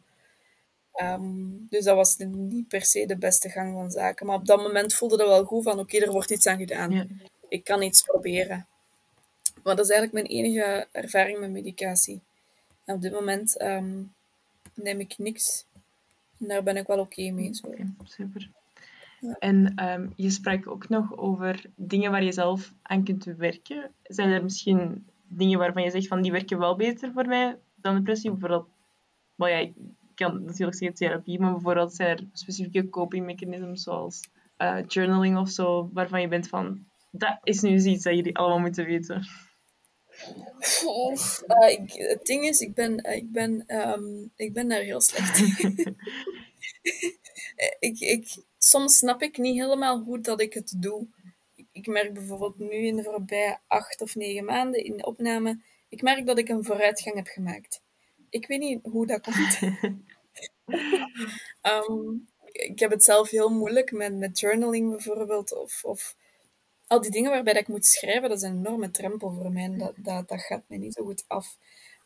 [0.95, 4.27] Ehm, dus dat was niet per se de beste gang van zaken.
[4.27, 6.91] Maar op dat moment voelde dat wel goed van, oké, er wordt iets aan gedaan.
[6.91, 7.07] Ja.
[7.49, 8.67] Ik kan iets proberen.
[9.63, 12.21] Maar dat is eigenlijk mijn enige ervaring met medicatie.
[12.85, 14.03] En op dit moment ehm,
[14.75, 15.67] neem ik niks.
[16.41, 17.55] En daar ben ik wel oké mee.
[17.55, 17.75] Zo.
[18.05, 18.51] Super.
[19.21, 19.37] Ja.
[19.39, 23.91] En ehm, je sprak ook nog over dingen waar je zelf aan kunt werken.
[24.03, 27.95] Zijn er misschien dingen waarvan je zegt van die werken wel beter voor mij dan
[27.95, 28.31] depressie?
[28.31, 28.69] Bijvoorbeeld,
[29.35, 29.71] well, ja,
[30.15, 34.21] kan natuurlijk zeggen therapie, maar bijvoorbeeld zijn er specifieke copingmechanismen zoals
[34.57, 38.59] eh, journaling of zo, waarvan je bent van dat is nu iets dat jullie allemaal
[38.59, 39.27] moeten weten.
[41.47, 45.39] Eh, het ding is, ik ben, eh, ik ben, ehm, ik ben daar heel slecht
[45.39, 45.77] in.
[47.79, 51.07] ik, ik, soms snap ik niet helemaal hoe dat ik het doe.
[51.55, 55.63] Ik, ik merk bijvoorbeeld nu in de voorbije acht of negen maanden in de opname,
[55.89, 57.83] ik merk dat ik een vooruitgang heb gemaakt.
[58.35, 59.59] Ik weet niet hoe dat komt.
[61.61, 62.15] Ehm,
[62.53, 66.17] ik heb het zelf heel moeilijk met, met journaling bijvoorbeeld, of, of
[66.87, 69.63] al die dingen waarbij dat ik moet schrijven, dat is een enorme drempel voor mij.
[69.63, 71.57] en Dat, dat, dat gaat mij niet zo goed af.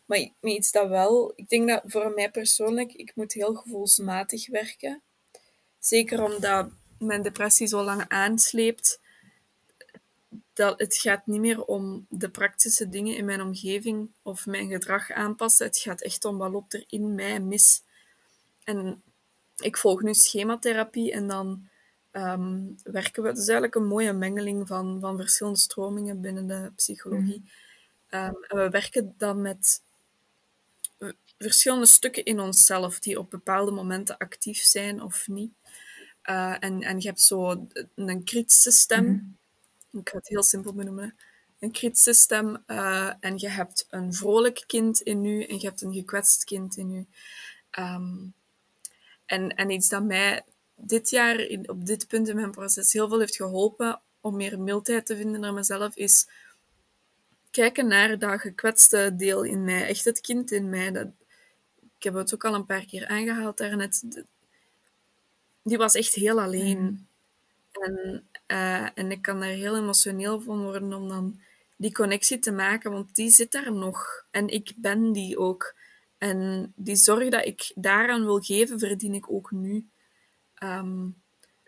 [0.04, 1.32] Maar met iets dat wel...
[1.36, 5.02] Ik denk dat voor mij persoonlijk, ik moet heel gevoelsmatig werken.
[5.78, 9.00] Zeker omdat mijn depressie zo lang aansleept.
[10.58, 15.10] Dat het gaat niet meer om de praktische dingen in mijn omgeving of mijn gedrag
[15.10, 15.66] aanpassen.
[15.66, 17.82] Het gaat echt om wat loopt er in mij mis.
[18.64, 19.02] En
[19.56, 21.68] ik volg nu schematherapie en dan
[22.10, 23.28] ehm, werken we.
[23.28, 27.50] Het is eigenlijk een mooie mengeling van, van verschillende stromingen binnen de psychologie.
[28.08, 29.82] Ehm, en we werken dan met
[31.38, 35.52] verschillende stukken in onszelf die op bepaalde momenten actief zijn of niet.
[36.22, 39.04] Eh, en, en je hebt zo een kritische stem.
[39.04, 39.38] Mhm.
[39.90, 41.14] Ik ga het heel simpel benoemen.
[41.59, 42.62] Een kritische stem.
[42.66, 46.77] eh, en je hebt een vrolijk kind in u en je hebt een gekwetst kind
[46.77, 47.07] in u.
[47.70, 48.16] Ehm,
[49.27, 53.09] en, en iets dat mij dit jaar, in, op dit punt in mijn proces, heel
[53.09, 56.29] veel heeft geholpen om meer mildheid te vinden naar mezelf, is
[57.51, 60.90] kijken naar dat gekwetste deel in mij, echt het kind in mij.
[60.90, 61.07] Dat,
[61.96, 64.03] ik heb het ook al een paar keer aangehaald daarnet.
[65.62, 66.83] Die was echt heel alleen.
[66.83, 67.07] Mhm.
[67.80, 71.40] En, eh, en ik kan daar heel emotioneel van worden om dan
[71.76, 74.24] die connectie te maken, want die zit daar nog.
[74.30, 75.74] En ik ben die ook.
[76.18, 79.88] En die zorg dat ik daaraan wil geven, verdien ik ook nu.
[80.54, 81.06] Ehm,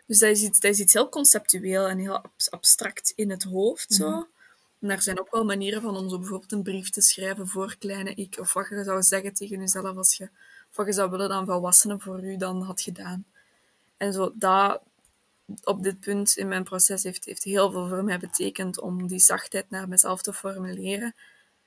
[0.05, 3.93] dus dat is, iets, dat is iets heel conceptueel en heel abstract in het hoofd.
[3.93, 4.27] Zo.
[4.79, 7.75] En er zijn ook wel manieren van om zo bijvoorbeeld een brief te schrijven voor
[7.79, 10.23] kleine ik, of wat je zou zeggen tegen jezelf als je,
[10.69, 13.25] of wat je zou willen dat een volwassene voor u dan had gedaan.
[13.97, 14.81] En zo, dat
[15.63, 19.19] op dit punt in mijn proces heeft, heeft heel veel voor mij betekend om die
[19.19, 21.15] zachtheid naar mezelf te formuleren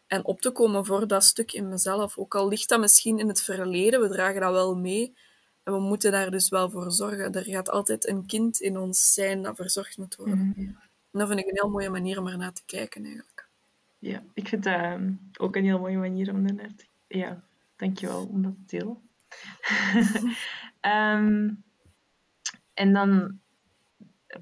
[0.06, 2.18] en op te komen voor dat stuk in mezelf.
[2.18, 5.14] Ook al ligt dat misschien in het verleden, we dragen dat wel mee.
[5.62, 7.32] En we moeten daar dus wel voor zorgen.
[7.32, 10.54] Er gaat altijd een kind in ons zijn dat verzorgd moet worden.
[10.56, 13.48] En dat vind ik een heel mooie manier om er naar te kijken, eigenlijk.
[13.98, 16.84] Ja, ik vind dat ehm, ook een heel mooie manier om er naar te...
[17.06, 17.42] Ja,
[17.76, 18.98] dankjewel om dat te delen.
[20.80, 21.50] Ehm,
[22.74, 23.40] en dan,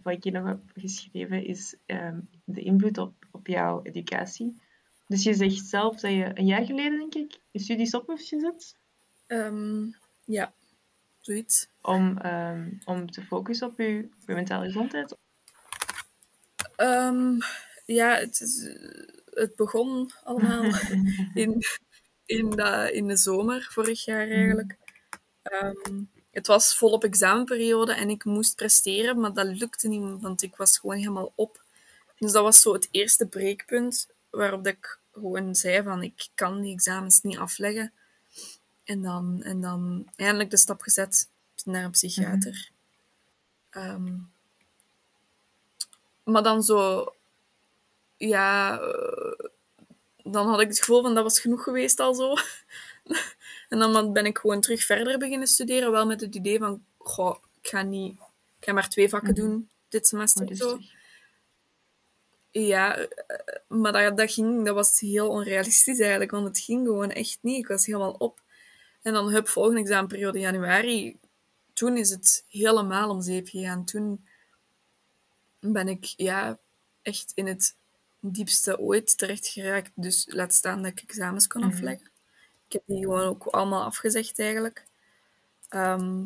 [0.03, 4.61] wat ik hier nog heb geschreven, is ehm, de invloed op, op jouw educatie.
[5.07, 8.23] Dus je zegt zelf dat je een jaar geleden, denk ik, je studies op hebt
[8.23, 8.77] gezet
[9.27, 9.91] Ehm,
[10.25, 10.55] ja,
[11.21, 11.69] zoiets.
[11.81, 15.17] om, ehm, om te focussen op je, op je mentale gezondheid.
[17.85, 18.77] Ja, het, is,
[19.25, 20.65] het begon allemaal
[21.35, 21.63] in,
[22.25, 24.77] in, de, in de zomer vorig jaar eigenlijk.
[26.33, 30.79] Het was volop examenperiode en ik moest presteren, maar dat lukte niet, want ik was
[30.79, 31.63] gewoon helemaal op.
[32.19, 36.61] Dus dat was zo het eerste breekpunt waarop dat ik gewoon zei van ik kan
[36.61, 37.93] die examens niet afleggen.
[38.85, 41.29] En dan, en dan eindelijk de stap gezet
[41.65, 42.71] naar een psychiater.
[43.71, 44.17] Ehm,
[46.25, 47.13] maar dan zo,
[48.17, 49.47] ja, eh,
[50.23, 52.35] dan had ik het gevoel van dat was genoeg geweest al zo.
[53.73, 57.37] en dan ben ik gewoon terug verder beginnen studeren, wel met het idee van, goh,
[57.63, 58.13] ik ga niet,
[58.59, 59.41] ik ga maar twee vakken Mhm.
[59.41, 60.57] doen dit semester.
[60.57, 60.79] Zo.
[62.51, 63.07] Ja, eh,
[63.69, 67.59] maar dat, dat ging, dat was heel onrealistisch eigenlijk, want het ging gewoon echt niet.
[67.59, 68.41] Ik was helemaal op.
[69.03, 71.19] En dan hup, volgende examenperiode januari.
[71.73, 73.85] Toen is het helemaal om zeep gegaan.
[73.85, 74.27] Toen
[75.61, 76.59] ben ik ja,
[77.03, 77.77] echt in het
[78.21, 79.91] diepste ooit terecht geraakt.
[79.95, 81.71] Dus laat staan dat ik examens kon Mhm.
[81.73, 82.11] afleggen.
[82.73, 84.87] Ik heb die gewoon ook allemaal afgezegd eigenlijk.
[85.69, 86.25] Ehm,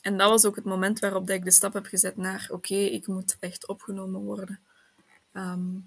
[0.00, 2.74] en dat was ook het moment waarop dat ik de stap heb gezet naar oké,
[2.74, 4.60] ik moet echt opgenomen worden.
[5.32, 5.78] Ehm,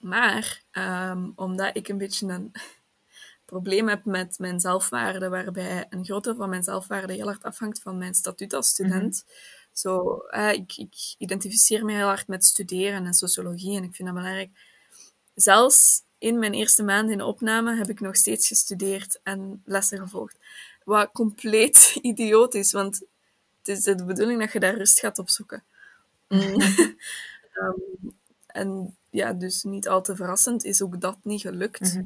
[0.00, 2.52] maar ehm, omdat ik een beetje een
[3.52, 7.82] probleem heb met mijn zelfwaarde, waarbij een groot deel van mijn zelfwaarde heel hard afhangt
[7.82, 9.24] van mijn statuut als student.
[9.72, 14.08] Zo, eh, ik, ik identificeer me heel hard met studeren en sociologie en ik vind
[14.08, 14.50] dat belangrijk.
[15.34, 20.36] Zelfs in mijn eerste maand in opname heb ik nog steeds gestudeerd en lessen gevolgd.
[20.84, 23.02] Wat compleet idioot is, want
[23.58, 25.62] het is de bedoeling dat je daar rust gaat opzoeken.
[26.28, 26.56] Mm.
[27.52, 28.10] Ehm,
[28.46, 31.94] en ja, dus niet al te verrassend is ook dat niet gelukt.
[31.94, 32.04] Mhm.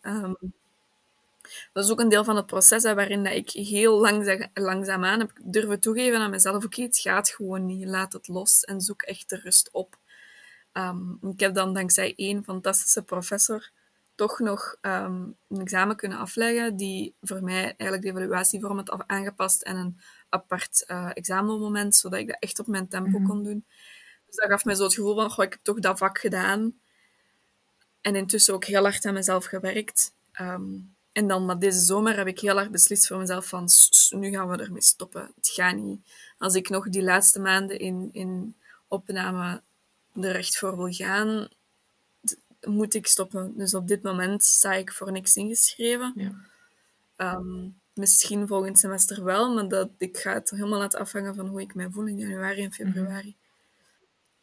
[0.00, 0.34] Ehm,
[1.72, 5.18] dat is ook een deel van het proces hè, waarin dat ik heel langza langzaamaan
[5.18, 6.64] heb durven toegeven aan mezelf.
[6.64, 7.86] Oké, het gaat gewoon niet.
[7.86, 9.98] Laat het los en zoek echt de rust op.
[10.74, 13.70] Ehm, ik heb dan dankzij één fantastische professor
[14.14, 19.62] toch nog ehm, een examen kunnen afleggen die voor mij eigenlijk de evaluatievorm had aangepast
[19.62, 23.26] en een apart eh, examenmoment, zodat ik dat echt op mijn tempo Mhm.
[23.28, 23.64] kon doen.
[24.26, 26.78] Dus dat gaf mij zo het gevoel van, goh, ik heb toch dat vak gedaan.
[28.00, 30.12] En intussen ook heel hard aan mezelf gewerkt.
[30.32, 30.64] Ehm,
[31.12, 34.10] en dan met deze zomer heb ik heel hard beslist voor mezelf van, "S- s-
[34.10, 35.32] nu gaan we ermee stoppen.
[35.36, 36.00] Het gaat niet.
[36.38, 38.56] Als ik nog die laatste maanden in, in
[38.88, 39.62] opname
[40.20, 41.48] er echt voor wil gaan,
[42.60, 43.52] moet ik stoppen.
[43.56, 46.12] Dus op dit moment sta ik voor niks ingeschreven.
[46.16, 46.32] Ja.
[47.16, 51.60] Ehm, misschien volgend semester wel, maar dat, ik ga het helemaal laten afhangen van hoe
[51.60, 53.36] ik mij voel in januari en februari.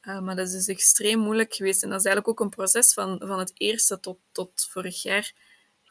[0.02, 1.84] Uh, maar dat is dus extreem moeilijk geweest.
[1.84, 5.34] En dat is eigenlijk ook een proces van, van het eerste tot, tot vorig jaar.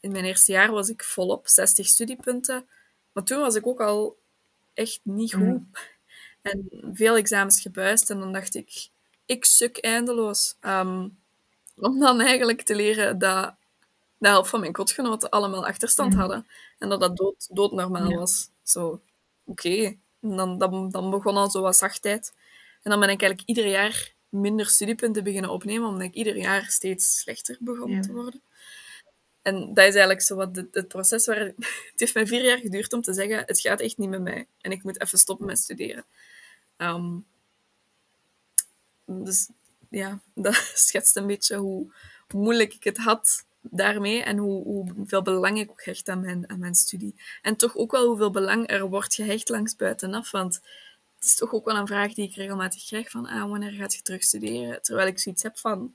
[0.01, 2.69] In mijn eerste jaar was ik volop 60 studiepunten.
[3.13, 4.19] Maar toen was ik ook al
[4.75, 5.43] echt niet goed.
[5.43, 5.63] Mhm.
[6.43, 8.11] En veel examens gebuist.
[8.11, 8.89] En dan dacht ik,
[9.31, 10.57] ik suk eindeloos.
[10.61, 11.09] Ehm,
[11.77, 13.55] om dan eigenlijk te leren dat
[14.19, 16.21] de helft van mijn kotgenoten allemaal achterstand Mhm.
[16.21, 16.47] hadden.
[16.79, 18.17] En dat dat dood, doodnormaal Ja.
[18.17, 18.49] was.
[18.63, 19.01] Zo,
[19.45, 19.97] oké.
[20.21, 22.33] Dan, dan, dan begon al zo wat zachtheid.
[22.83, 26.65] En dan ben ik eigenlijk ieder jaar minder studiepunten beginnen opnemen, omdat ik ieder jaar
[26.71, 28.01] steeds slechter begon Ja.
[28.01, 28.43] te worden.
[29.43, 31.39] En dat is eigenlijk zo wat het, het proces waar...
[31.91, 34.47] Het heeft mij vier jaar geduurd om te zeggen, het gaat echt niet met mij.
[34.61, 36.05] En ik moet even stoppen met studeren.
[36.77, 37.17] Ehm,
[39.11, 39.49] dus
[39.91, 41.93] ja, dat schetst een beetje hoe,
[42.35, 46.59] moeilijk ik het had daarmee en hoe, hoeveel belang ik ook hecht aan mijn, aan
[46.59, 47.15] mijn studie.
[47.43, 50.55] En toch ook wel hoeveel belang er wordt gehecht langs buitenaf, want
[51.15, 53.95] het is toch ook wel een vraag die ik regelmatig krijg van ah, wanneer gaat
[53.95, 54.83] je terug studeren?
[54.83, 55.95] Terwijl ik zoiets heb van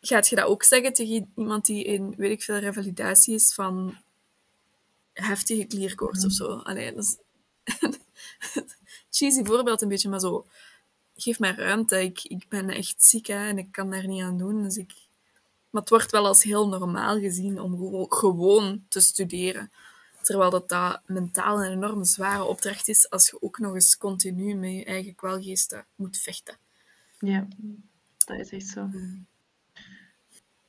[0.00, 3.96] gaat je dat ook zeggen tegen iemand die in, weet ik veel, revalidatie is van
[5.12, 6.56] heftige klierkoorts of zo?
[6.56, 7.16] Allee, dat is
[9.16, 10.46] cheesy voorbeeld een beetje, maar zo,
[11.22, 12.02] geef mij ruimte.
[12.02, 14.62] Ik, ik ben echt ziek hè, en ik kan daar niet aan doen.
[14.62, 14.92] Dus ik...
[15.70, 19.72] Maar het wordt wel als heel normaal gezien om gewoon te studeren.
[20.22, 24.54] Terwijl dat, dat mentaal een enorm zware opdracht is als je ook nog eens continu
[24.54, 26.56] met je eigen kwelgeesten moet vechten.
[27.18, 27.48] Ja,
[28.26, 28.84] dat is echt zo.
[28.84, 29.28] Mm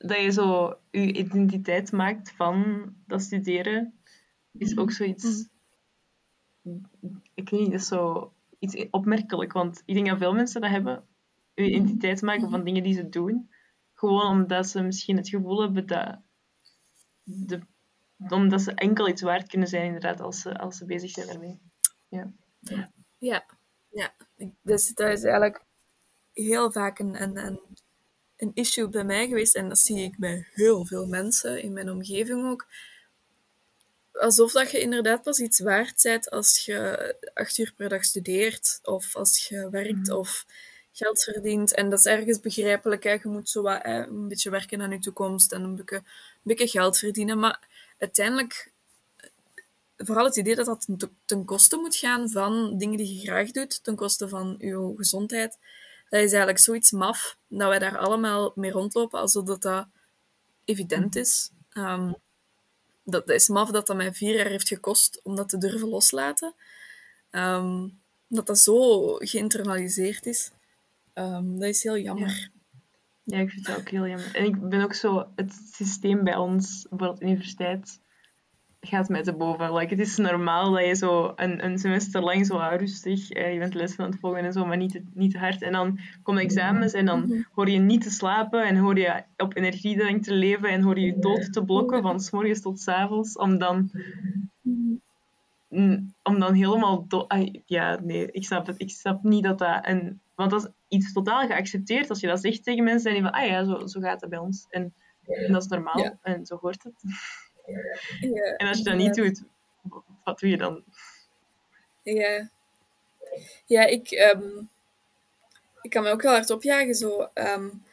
[0.02, 3.94] dat je zo je identiteit maakt van dat studeren,
[4.52, 5.46] is ook zoiets.
[7.34, 8.32] Ik weet niet, dat is zo
[8.62, 9.52] iets opmerkelijk.
[9.52, 11.06] Want ik denk dat veel mensen dat hebben,
[11.54, 13.50] je identiteit maken van dingen die ze doen.
[13.94, 16.18] Gewoon omdat ze misschien het gevoel hebben dat.
[17.22, 17.60] De,
[18.28, 21.60] omdat ze enkel iets waard kunnen zijn, inderdaad, als ze, als ze bezig zijn daarmee.
[22.08, 22.32] Ja.
[23.18, 23.44] Ja,
[23.90, 24.14] ja.
[24.62, 25.64] Dus dat is eigenlijk
[26.32, 27.60] heel vaak een, een, een
[28.42, 29.56] een issue bij mij geweest.
[29.56, 32.66] En dat zie ik bij heel veel mensen in mijn omgeving ook.
[34.12, 38.78] Alsof dat je inderdaad pas iets waard bent als je acht uur per dag studeert.
[38.82, 40.16] Of als je werkt mhm.
[40.16, 40.46] of
[40.92, 41.74] geld verdient.
[41.74, 43.02] En dat is ergens begrijpelijk.
[43.02, 43.10] Hè.
[43.10, 46.04] Je moet zo wat, een beetje werken aan je toekomst en een beetje, een
[46.42, 47.38] beetje geld verdienen.
[47.38, 48.72] Maar uiteindelijk
[49.96, 53.84] vooral het idee dat dat ten, koste moet gaan van dingen die je graag doet,
[53.84, 55.58] ten koste van je gezondheid
[56.12, 59.86] dat is eigenlijk zoiets maf, dat wij daar allemaal mee rondlopen, alsof dat, dat
[60.64, 61.50] evident is.
[61.74, 62.14] Um,
[63.04, 66.54] dat, is maf dat dat mij vier jaar heeft gekost om dat te durven loslaten.
[67.30, 70.50] Um, dat dat zo geïnternaliseerd is.
[71.14, 72.50] Um, dat is heel jammer.
[73.24, 73.36] Ja.
[73.36, 73.42] ja.
[73.42, 74.34] ik vind het ook heel jammer.
[74.34, 75.32] En ik ben ook zo...
[75.34, 78.00] Het systeem bij ons, bijvoorbeeld universiteit,
[78.86, 79.74] gaat mij te boven.
[79.74, 83.58] Like, het is normaal dat je zo een, een semester lang zo rustig, eh, je
[83.58, 85.62] bent lessen aan het volgen en zo, maar niet te, niet te hard.
[85.62, 87.42] En dan komen examens en dan mhm.
[87.52, 91.06] hoor je niet te slapen en hoor je op energiedrang te leven en hoor je
[91.06, 93.90] je dood te blokken van s morgens tot s avonds, om dan...
[96.22, 97.06] Om dan helemaal...
[97.66, 98.80] Ja, nee, ik snap het.
[98.80, 99.86] Ik snap niet dat dat...
[99.86, 102.10] Een, want dat is iets totaal geaccepteerd.
[102.10, 104.30] Als je dat zegt tegen mensen, dan die van, ah ja, zo, zo gaat het
[104.30, 104.66] bij ons.
[104.70, 104.94] En,
[105.26, 106.18] en dat is normaal.
[106.22, 107.04] En zo hoort het.
[108.20, 109.42] Ja, en als je dat niet doet,
[110.24, 110.84] wat doe je dan?
[112.02, 112.50] Ja,
[113.66, 114.70] ja ik, um,
[115.80, 116.94] ik kan me ook heel hard opjagen.
[116.94, 117.84] Zo, um,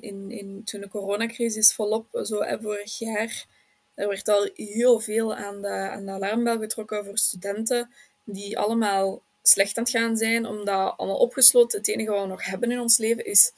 [0.00, 3.46] in, in, toen de coronacrisis volop, zo vorig jaar,
[3.94, 7.90] er werd al heel veel aan de, aan de alarmbel getrokken voor studenten
[8.24, 11.78] die allemaal slecht aan het gaan zijn, omdat allemaal opgesloten.
[11.78, 13.52] Het enige wat we nog hebben in ons leven is,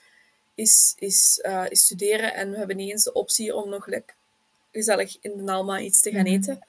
[0.55, 4.19] is, is, uh, is studeren en we hebben niet eens de optie om nog lekker
[4.73, 6.35] gezellig in de Nalma iets te gaan mhm.
[6.35, 6.67] eten.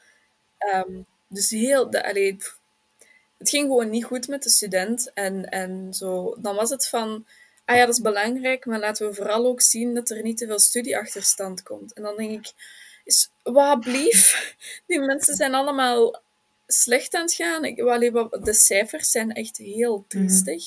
[0.75, 2.37] Um, dus heel, de, allee,
[3.37, 5.11] het ging gewoon niet goed met de student.
[5.13, 7.25] En, en zo, dan was het van,
[7.65, 10.45] ah ja, dat is belangrijk, maar laten we vooral ook zien dat er niet te
[10.45, 11.93] veel studieachterstand komt.
[11.93, 12.53] En dan denk ik,
[13.03, 14.55] is, wat blief,
[14.87, 16.21] die mensen zijn allemaal
[16.67, 17.65] slecht aan het gaan.
[17.65, 20.07] Ik, allee, de cijfers zijn echt heel mhm.
[20.07, 20.63] triestig.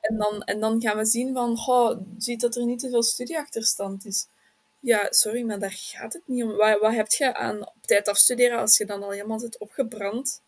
[0.00, 3.02] En dan, en dan gaan we zien van, oh, ziet dat er niet te veel
[3.02, 4.26] studieachterstand is.
[4.80, 6.56] Ja, sorry, maar daar gaat het niet om.
[6.56, 10.42] Wat, wat heb je aan op tijd afstuderen als je dan al helemaal zit opgebrand?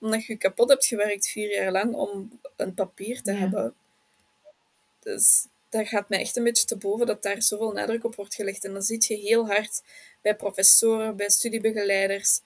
[0.00, 3.74] Omdat je kapot hebt gewerkt vier jaar lang om een papier te hebben.
[5.00, 8.34] Dus daar gaat mij echt een beetje te boven dat daar zoveel nadruk op wordt
[8.34, 8.64] gelegd.
[8.64, 9.82] En dan zie je heel hard
[10.22, 12.40] bij professoren, bij studiebegeleiders,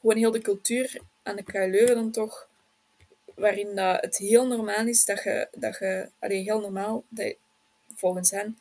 [0.00, 2.48] gewoon heel de cultuur aan de KU dan toch,
[3.34, 7.34] waarin dat het heel normaal is dat je, dat je allee, heel normaal, dat,
[7.96, 8.58] volgens hen,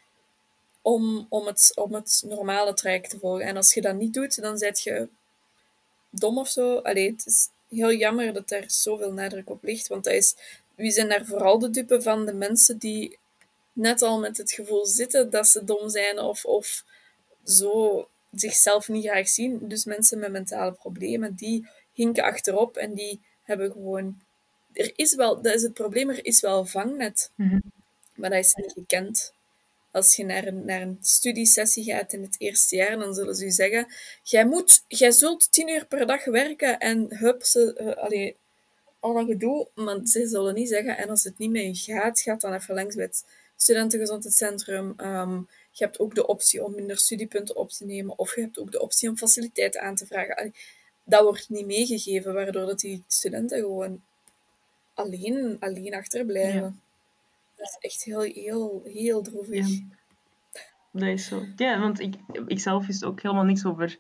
[0.82, 3.46] om, om, het, om het normale traject te volgen.
[3.46, 5.08] En als je dat niet doet, dan zet je
[6.10, 6.78] dom of zo.
[6.78, 10.36] Allee, het is heel jammer dat er zoveel nadruk op ligt, want dat is,
[10.76, 12.26] wie zijn daar vooral de dupe van?
[12.26, 13.20] De mensen die
[13.74, 16.84] net al met het gevoel zitten dat ze dom zijn of, of
[17.46, 19.68] zo zichzelf niet graag zien.
[19.68, 24.22] Dus mensen met mentale problemen, die hinken achterop en die hebben gewoon...
[24.74, 27.62] Er is wel, dat is het probleem, er is wel vangnet, mm -hmm.
[28.16, 29.34] maar dat is niet gekend
[29.92, 33.46] als je naar een, naar een studiesessie gaat in het eerste jaar, dan zullen ze
[33.46, 33.88] je zeggen,
[34.24, 38.32] jij, moet, jij zult tien uur per dag werken en hup, ze, uh,
[39.00, 39.68] al dat gedoe.
[39.76, 42.96] Maar ze zullen niet zeggen, en als het niet mee gaat, gaat dan even langs
[42.96, 43.26] bij het
[43.56, 44.94] studentengezondheidscentrum.
[44.98, 48.60] Um, je hebt ook de optie om minder studiepunten op te nemen, of je hebt
[48.60, 50.54] ook de optie om faciliteiten aan te vragen.
[51.04, 54.02] Dat wordt niet meegegeven, waardoor dat die studenten gewoon
[54.94, 56.82] alleen, alleen achterblijven.
[57.62, 59.68] Dat is echt heel, heel, heel droevig.
[60.92, 61.42] dat is zo.
[61.56, 62.16] Ja, want ik,
[62.48, 63.98] ik zelf wist ook helemaal niks over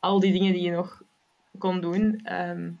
[0.00, 1.02] al die dingen die je nog
[1.58, 2.20] kon doen.
[2.22, 2.72] Ehm,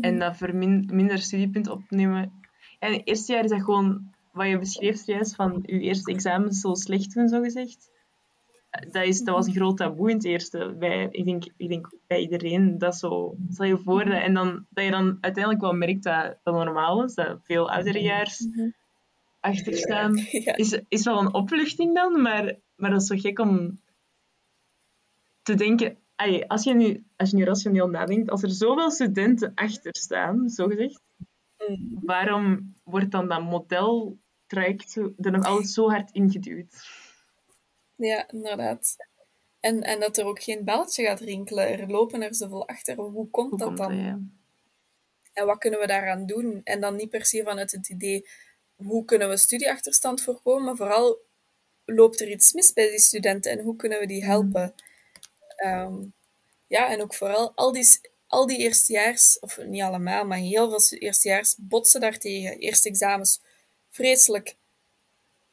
[0.00, 2.42] En dat voor min- minder studiepunten opnemen.
[2.78, 6.52] En het eerste jaar is dat gewoon wat je beschreef juist van je eerste examen
[6.52, 7.90] zo slecht doen, zo gezegd.
[8.70, 10.74] Dat, is, dat was een groot taboe in het eerste.
[10.78, 12.78] Bij, ik, denk, ik denk bij iedereen.
[12.78, 14.04] Dat zo, stel je voor.
[14.04, 17.14] Dat, en dan, dat je dan uiteindelijk wel merkt dat dat normaal is.
[17.14, 18.46] Dat veel ouderejaars
[19.40, 20.16] achter staan.
[20.64, 23.80] Is, is wel een opluchting dan, maar, maar dat is zo gek om
[25.42, 25.96] te denken.
[26.16, 30.48] Allee, als, je nu, als je nu rationeel nadenkt, als er zoveel studenten achter staan,
[30.48, 31.00] zo gezegd,
[31.68, 31.98] Mm.
[32.02, 36.88] waarom wordt dan dat modeltraject zo- er nog altijd zo hard ingeduwd?
[38.06, 38.96] Ja, inderdaad.
[39.60, 41.68] En, en dat er ook geen belletje gaat rinkelen.
[41.68, 42.96] Er lopen er zoveel achter.
[42.96, 43.96] Hoe komt Hoe dat komt dan?
[43.96, 44.18] Ja.
[45.32, 46.60] En wat kunnen we daaraan doen?
[46.64, 48.28] En dan niet per se vanuit het idee,
[48.76, 51.18] hoe kunnen we studieachterstand voorkomen, maar vooral,
[51.84, 54.74] loopt er iets mis bij die studenten en hoe kunnen we die helpen?
[55.56, 56.02] Ehm,
[56.66, 57.88] ja, en ook vooral, al die,
[58.26, 62.58] al die eerstejaars, of niet allemaal, maar heel veel eerstejaars botsen daartegen.
[62.58, 63.40] Eerste examens,
[63.90, 64.56] vreselijk.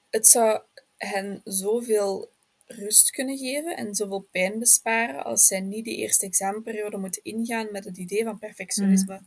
[0.10, 0.62] Het zou
[0.98, 2.30] hen zoveel
[2.68, 7.68] rust kunnen geven en zoveel pijn besparen als zij niet die eerste examenperiode moeten ingaan
[7.72, 9.22] met het idee van perfectionisme.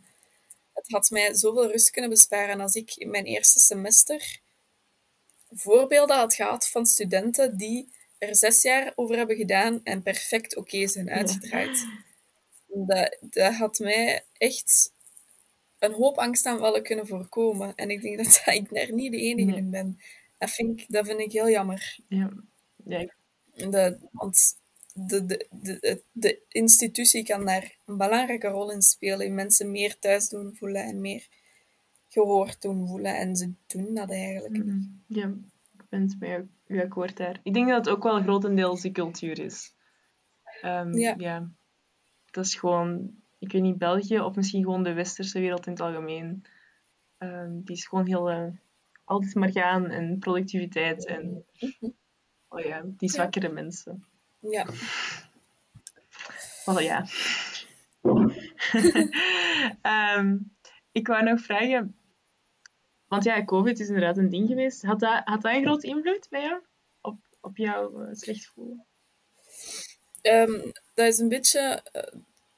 [0.74, 4.40] Het had mij zoveel rust kunnen besparen als ik in mijn eerste semester
[5.50, 10.86] voorbeelden had gehad van studenten die er zes jaar over hebben gedaan en perfect oké
[10.88, 11.86] zijn uitgedraaid.
[12.66, 14.92] Dat, dat had mij echt
[15.78, 17.74] een hoop angstaanvallen kunnen voorkomen.
[17.74, 20.00] En ik denk dat, dat ik daar niet de enige in ben.
[20.38, 21.98] Dat vind, ik, dat vind ik heel jammer.
[22.08, 22.30] Ja.
[22.84, 23.18] Ja, ik-
[23.54, 24.58] De, want
[24.94, 29.26] de, de, de, de, institutie kan daar een belangrijke rol in spelen.
[29.26, 31.28] In mensen meer thuis doen voelen en meer
[32.08, 33.16] gehoord doen voelen.
[33.16, 34.52] En ze doen dat eigenlijk.
[34.52, 34.64] niet.
[34.64, 34.80] Mhm.
[35.06, 35.26] ja,
[35.78, 37.40] ik ben het met u akkoord daar.
[37.42, 39.74] Ik denk dat het ook wel grotendeels de cultuur is.
[40.60, 41.50] Ehm, Ja.
[42.30, 45.80] Dat is gewoon, ik weet niet, België of misschien gewoon de westerse wereld in het
[45.80, 46.44] algemeen.
[47.18, 48.46] Ehm, die is gewoon heel, eh,
[49.04, 51.44] altijd maar gaan en productiviteit en,
[52.50, 54.04] oh ja, die zwakkere mensen.
[54.38, 54.66] Ja.
[56.64, 57.06] Wel ja.
[59.82, 60.36] Ehm,
[60.92, 61.96] ik wou nog vragen,
[63.08, 64.82] want ja, COVID is inderdaad een ding geweest.
[64.82, 66.60] Had dat, had dat een grote invloed bij jou?
[67.00, 68.84] Op, op jouw eh, slecht voelen?
[70.22, 70.60] Ehm,
[70.94, 72.02] dat is een beetje eh,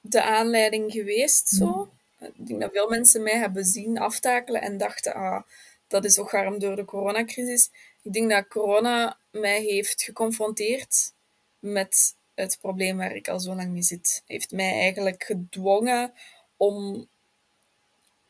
[0.01, 1.93] de aanleiding geweest, zo.
[2.19, 5.43] Ik denk dat veel mensen mij hebben zien aftakelen en dachten, ah,
[5.87, 7.71] dat is ook warm door de coronacrisis.
[8.03, 11.13] Ik denk dat corona mij heeft geconfronteerd
[11.59, 14.23] met het probleem waar ik al zo lang mee zit.
[14.27, 16.13] Heeft mij eigenlijk gedwongen
[16.57, 17.09] om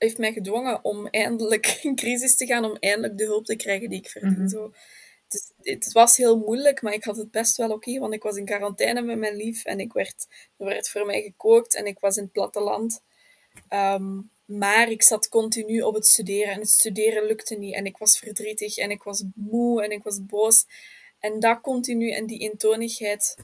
[0.02, 3.88] heeft mij gedwongen om eindelijk in crisis te gaan, om eindelijk de hulp te krijgen
[3.88, 4.32] die ik verdien.
[4.32, 4.48] Mhm.
[4.48, 4.72] Zo.
[5.62, 8.44] Het, was heel moeilijk, maar ik had het best wel oké, want ik was in
[8.44, 10.26] quarantaine met mijn lief en ik werd,
[10.56, 13.02] er werd voor mij gekookt en ik was in het platteland.
[13.68, 17.96] Ehm, maar ik zat continu op het studeren en het studeren lukte niet en ik
[17.96, 20.64] was verdrietig en ik was moe en ik was boos.
[21.18, 23.36] En dat continu en die eentonigheid,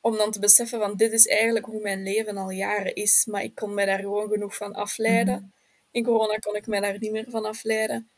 [0.00, 3.42] om dan te beseffen van dit is eigenlijk hoe mijn leven al jaren is, maar
[3.42, 5.54] ik kon mij daar gewoon genoeg van afleiden.
[5.90, 8.10] In corona kon ik mij daar niet meer van afleiden.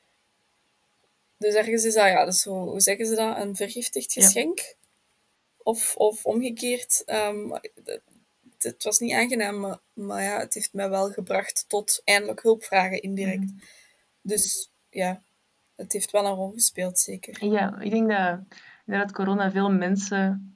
[1.39, 4.23] Dus ergens is dat, ja, dus hoe zeggen ze dat, een vergiftigd Ja.
[4.23, 4.75] geschenk?
[5.62, 7.03] Of, of omgekeerd.
[7.07, 7.51] ehm,
[8.63, 12.43] het, het was niet aangenaam, maar, maar ja, het heeft mij wel gebracht tot eindelijk
[12.43, 13.53] hulp vragen, indirect.
[14.23, 15.23] Dus ja,
[15.77, 17.45] het heeft wel een rol gespeeld, zeker.
[17.45, 18.41] Ja, ik denk dat
[18.87, 20.53] inderdaad corona veel mensen...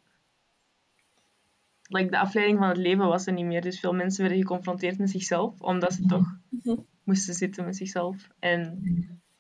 [1.83, 3.61] Like, de afleiding van het leven was er niet meer.
[3.61, 6.77] Dus veel mensen werden geconfronteerd met zichzelf, omdat ze toch Mhm.
[7.05, 8.29] moesten zitten met zichzelf.
[8.39, 8.81] En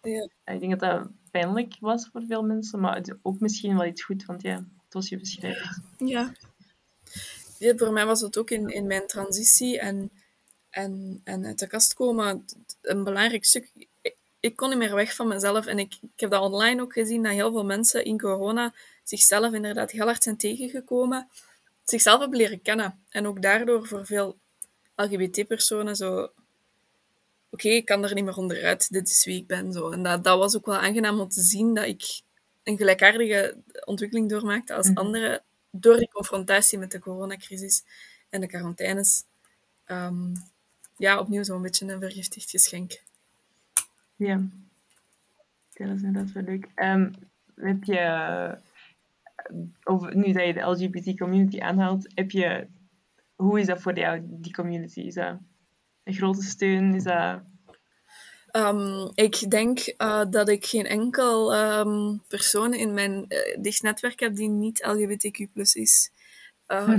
[0.02, 0.28] Ja.
[0.44, 3.86] ik denk dat dat pijnlijk was voor veel mensen, maar het is ook misschien wel
[3.86, 5.80] iets goed, want ja, zoals je beschrijft.
[5.98, 6.32] Ja.
[7.62, 7.76] Ja.
[7.76, 10.10] Voor mij was het ook in, in mijn transitie en,
[10.70, 12.44] en, en uit de kast komen
[12.82, 13.70] een belangrijk stuk.
[14.02, 16.92] Ik, ik kon niet meer weg van mezelf en ik, ik heb dat online ook
[16.92, 21.28] gezien, dat heel veel mensen in corona zichzelf inderdaad heel hard zijn tegengekomen,
[21.84, 23.04] zichzelf hebben leren kennen.
[23.10, 24.36] En ook daardoor voor veel
[24.96, 26.30] LGBT-personen zo...
[27.50, 29.72] Oké, ik kan er niet meer onderuit, dit is wie ik ben.
[29.72, 29.90] Zo.
[29.90, 32.20] En dat, dat was ook wel aangenaam om te zien dat ik
[32.62, 34.98] een gelijkaardige ontwikkeling doormaakte als Mhm.
[34.98, 35.42] anderen
[35.72, 37.84] door die confrontatie met de coronacrisis
[38.30, 39.24] en de quarantaines.
[39.84, 40.34] Ehm,
[40.96, 43.02] ja, opnieuw zo'n beetje een vergiftigd geschenk.
[44.16, 44.40] Ja.
[45.72, 46.68] Dat is inderdaad wel leuk.
[46.74, 47.12] Ehm,
[47.54, 48.54] heb je, eh,
[50.12, 52.66] nu dat je de LGBT-community aanhaalt, heb je,
[53.36, 55.00] hoe is dat voor jou, die community?
[55.00, 55.38] Is dat
[56.04, 56.94] een grote steun?
[56.94, 57.42] Is dat...
[58.52, 64.20] Ehm, ik denk eh, dat ik geen enkel um, persoon in mijn uh, dicht netwerk
[64.20, 66.10] heb die niet LGBTQ is.
[66.68, 66.98] Uh,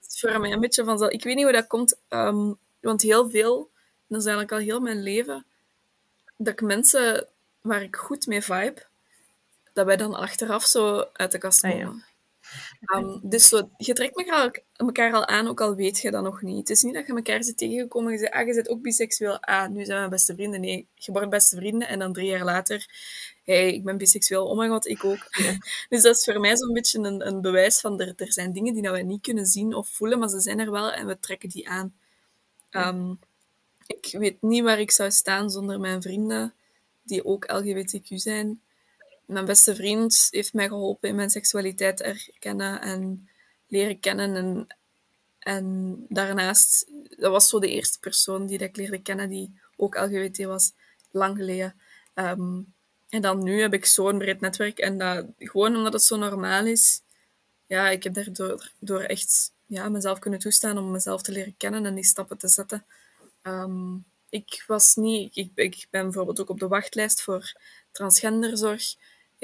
[0.00, 1.10] is voor mij een beetje vanzelf.
[1.10, 3.70] Ik weet niet hoe dat komt, um, want heel veel,
[4.06, 5.44] dat is eigenlijk al heel mijn leven,
[6.36, 7.28] dat ik mensen
[7.60, 8.86] waar ik goed mee vibe,
[9.72, 11.86] dat wij dan achteraf zo uit de kast komen.
[11.86, 12.13] Ah, ja.
[12.94, 16.42] Um, dus zo, je trekt elkaar, elkaar al aan, ook al weet je dat nog
[16.42, 16.58] niet.
[16.58, 18.82] Het is niet dat je elkaar zit tegengekomen en je zegt, ah, je bent ook
[18.82, 19.40] biseksueel.
[19.40, 20.60] Ah, nu zijn we beste vrienden.
[20.60, 22.86] Nee, je wordt beste vrienden en dan drie jaar later,
[23.44, 24.46] hey, ik ben biseksueel.
[24.46, 25.28] Oh my god, ik ook.
[25.88, 28.74] dus dat is voor mij zo'n beetje een, een bewijs van, er, er zijn dingen
[28.74, 31.18] die dat we niet kunnen zien of voelen, maar ze zijn er wel en we
[31.18, 31.94] trekken die aan.
[32.70, 33.18] Um,
[33.86, 36.54] ik weet niet waar ik zou staan zonder mijn vrienden,
[37.02, 38.60] die ook LGBTQ zijn
[39.26, 43.28] mijn beste vriend heeft mij geholpen in mijn seksualiteit te erkennen en
[43.66, 44.34] leren kennen.
[44.34, 44.66] En,
[45.38, 50.44] en daarnaast, dat was zo de eerste persoon die ik leerde kennen die ook LGBT
[50.44, 50.72] was,
[51.10, 51.74] lang geleden.
[52.14, 52.60] Ehm,
[53.08, 56.66] en dan nu heb ik zo'n breed netwerk en dat, gewoon omdat het zo normaal
[56.66, 57.02] is,
[57.66, 61.86] ja, ik heb daardoor door echt ja, mezelf kunnen toestaan om mezelf te leren kennen
[61.86, 62.86] en die stappen te zetten.
[63.42, 63.96] Ehm,
[64.28, 67.52] ik was niet, ik, ik ben bijvoorbeeld ook op de wachtlijst voor
[67.92, 68.94] transgenderzorg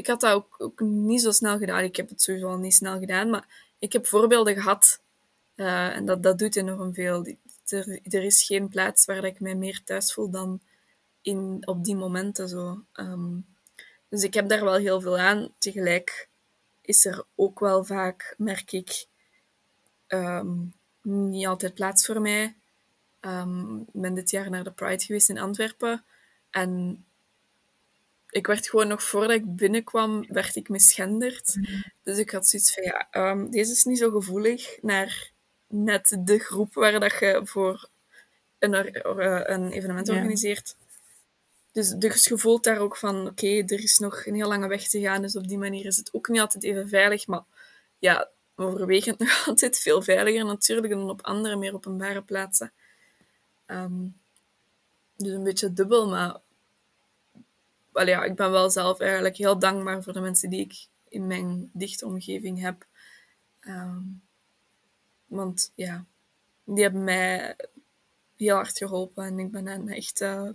[0.01, 1.85] ik had dat ook, niet zo snel gedaan.
[1.85, 5.03] Ik heb het sowieso al niet snel gedaan, maar ik heb voorbeelden gehad.
[5.57, 7.27] Uh, en dat, dat doet enorm veel.
[7.67, 10.61] Er, er is geen plaats waar ik mij meer thuis voel dan
[11.23, 12.49] in, op die momenten.
[12.49, 12.85] Zo.
[12.95, 13.47] Um,
[14.09, 15.53] dus ik heb daar wel heel veel aan.
[15.59, 16.29] Tegelijk
[16.81, 19.07] is er ook wel vaak, merk ik,
[20.09, 20.73] um,
[21.03, 22.55] niet altijd plaats voor mij.
[23.21, 26.05] Um, ik ben dit jaar naar de Pride geweest in Antwerpen.
[26.51, 27.05] En
[28.31, 31.57] ik werd gewoon nog voordat ik binnenkwam, werd ik misgenderd.
[32.03, 35.31] Dus ik had zoiets van, ja, um, deze is niet zo gevoelig naar
[35.67, 37.89] net de groep waar dat je voor
[38.59, 40.77] een, uh, een evenement organiseert.
[41.73, 44.89] Dus, dus je voelt daar ook van, oké, er is nog een heel lange weg
[44.89, 47.43] te gaan, dus op die manier is het ook niet altijd even veilig, maar
[47.99, 52.73] ja, overwegend nog altijd veel veiliger natuurlijk dan op andere, meer openbare plaatsen.
[53.67, 54.19] Um,
[55.17, 56.41] dus een beetje dubbel, maar
[57.93, 61.71] ja, ik ben wel zelf eigenlijk heel dankbaar voor de mensen die ik in mijn
[61.73, 62.87] dichte omgeving heb.
[63.61, 64.03] Ehm,
[65.27, 66.05] want ja,
[66.65, 67.57] die hebben mij
[68.37, 70.49] heel hard geholpen en ik ben hen echt uh,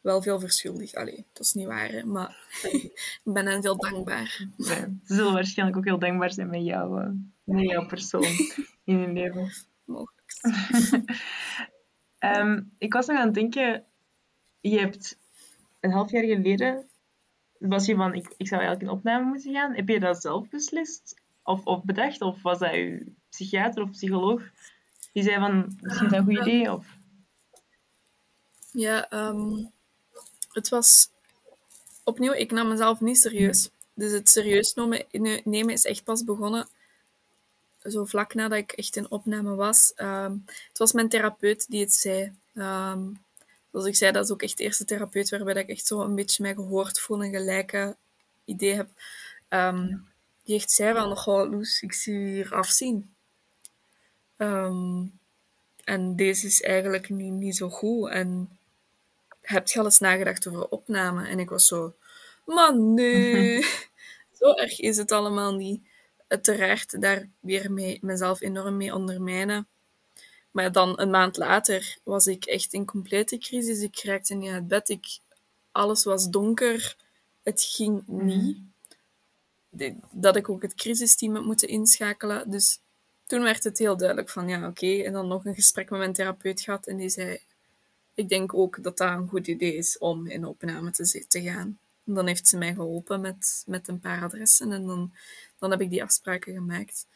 [0.00, 0.94] wel veel verschuldigd.
[0.94, 2.36] Allee, dat is niet waar, maar
[2.72, 4.46] ik ben hen heel dankbaar.
[4.58, 7.10] ze zullen waarschijnlijk ook heel dankbaar zijn met jou, uh,
[7.44, 8.26] met jouw persoon
[8.84, 9.52] in hun leven.
[9.84, 10.34] Mogelijk.
[12.18, 13.84] um, ik was nog aan het denken,
[14.60, 15.18] je hebt
[15.80, 16.88] een half jaar geleden
[17.58, 19.74] was je van, ik, ik zou eigenlijk in opname moeten gaan.
[19.74, 21.14] Heb je dat zelf beslist?
[21.42, 22.20] Of, of bedacht?
[22.20, 24.42] Of was dat je psychiater of psycholoog
[25.12, 26.72] die zei van, misschien is dat een goed idee?
[26.72, 26.86] Of...
[28.72, 29.70] Ja, um,
[30.52, 31.10] het was...
[32.04, 33.70] Opnieuw, ik nam mezelf niet serieus.
[33.94, 34.74] Dus het serieus
[35.44, 36.68] nemen is echt pas begonnen
[37.90, 39.92] zo vlak nadat ik echt in opname was.
[39.96, 42.32] Um, het was mijn therapeut die het zei.
[42.54, 43.18] Um,
[43.70, 46.14] zoals ik zei, dat is ook echt de eerste therapeut waarbij ik echt zo een
[46.14, 47.96] beetje mij gehoord voel en gelijke
[48.44, 48.88] idee heb.
[49.48, 50.08] Um,
[50.44, 53.14] die echt zei van, goh, Loes, ik zie je hier afzien.
[54.36, 55.18] Um,
[55.84, 58.10] en deze is eigenlijk niet, niet zo goed.
[58.10, 58.58] En
[59.40, 61.26] heb je al eens nagedacht over opname?
[61.26, 61.94] En ik was zo,
[62.44, 63.62] man, nee.
[64.40, 65.82] zo erg is het allemaal niet.
[66.26, 69.66] Uiteraard daar weer mee, mezelf enorm mee ondermijnen.
[70.50, 73.80] Maar dan een maand later was ik echt in complete crisis.
[73.80, 74.88] Ik raakte niet uit bed.
[74.88, 75.18] Ik,
[75.72, 76.96] alles was donker.
[77.42, 78.26] Het ging mhm.
[78.26, 78.58] niet.
[80.10, 82.50] Dat ik ook het crisisteam had moeten inschakelen.
[82.50, 82.80] Dus
[83.26, 85.02] toen werd het heel duidelijk van ja, oké.
[85.02, 86.86] En dan nog een gesprek met mijn therapeut gehad.
[86.86, 87.38] En die zei:
[88.14, 91.78] Ik denk ook dat dat een goed idee is om in opname te, te gaan.
[92.04, 94.72] En dan heeft ze mij geholpen met, met een paar adressen.
[94.72, 95.12] En dan,
[95.58, 97.06] dan heb ik die afspraken gemaakt.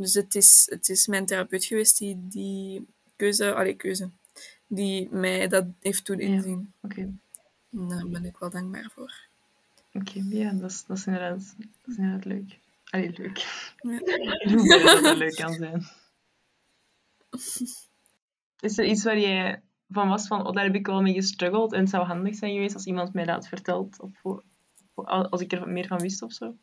[0.00, 2.86] Dus het is, het is mijn therapeut geweest die die
[3.16, 4.10] keuze, allee, keuze,
[4.66, 6.72] die mij dat heeft doen inzien.
[6.80, 7.12] Ja, Oké.
[7.70, 9.14] Daar ben ik wel dankbaar voor.
[9.92, 12.58] Oké, ja, dat is, dat, is inderdaad, dat is inderdaad leuk.
[12.84, 13.38] Allee, leuk.
[13.82, 13.98] Ja.
[14.56, 15.86] Hoe dat leuk kan zijn.
[18.60, 21.72] Is er iets waar je van was van, oh, daar heb ik wel mee gestruggeld
[21.72, 24.42] en het zou handig zijn geweest als iemand mij dat vertelt, of
[25.30, 26.56] als ik er meer van wist of zo?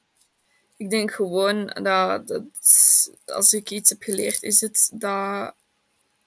[0.77, 2.43] Ik denk gewoon dat, dat,
[3.25, 5.53] als ik iets heb geleerd, is het dat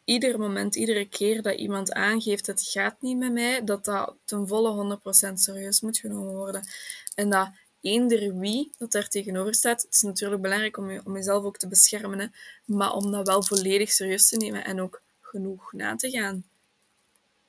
[0.05, 4.49] ieder moment, iedere keer dat iemand aangeeft het gaat niet met mij, dat dat ten
[4.49, 4.99] volle
[5.31, 6.67] 100% serieus moet genomen worden.
[7.15, 11.45] En dat eender wie dat daar tegenover staat, het is natuurlijk belangrijk om, om jezelf
[11.45, 12.27] ook te beschermen, hè,
[12.65, 16.45] maar om dat wel volledig serieus te nemen en ook genoeg na te gaan.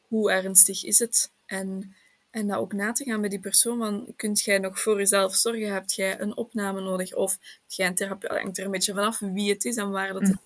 [0.07, 1.31] Hoe ernstig is het?
[1.45, 1.95] En,
[2.31, 3.77] en dat ook na te gaan bij die persoon.
[3.77, 5.73] Van, kunt jij nog voor jezelf zorgen?
[5.73, 7.13] Heb jij een opname nodig?
[7.15, 8.29] Of heb jij een therapie?
[8.29, 10.39] Het hangt er een beetje vanaf wie het is en waar dat, Mm.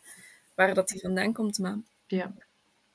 [0.55, 1.59] waar dat die vandaan komt.
[1.59, 1.77] Maar
[2.07, 2.33] Ja.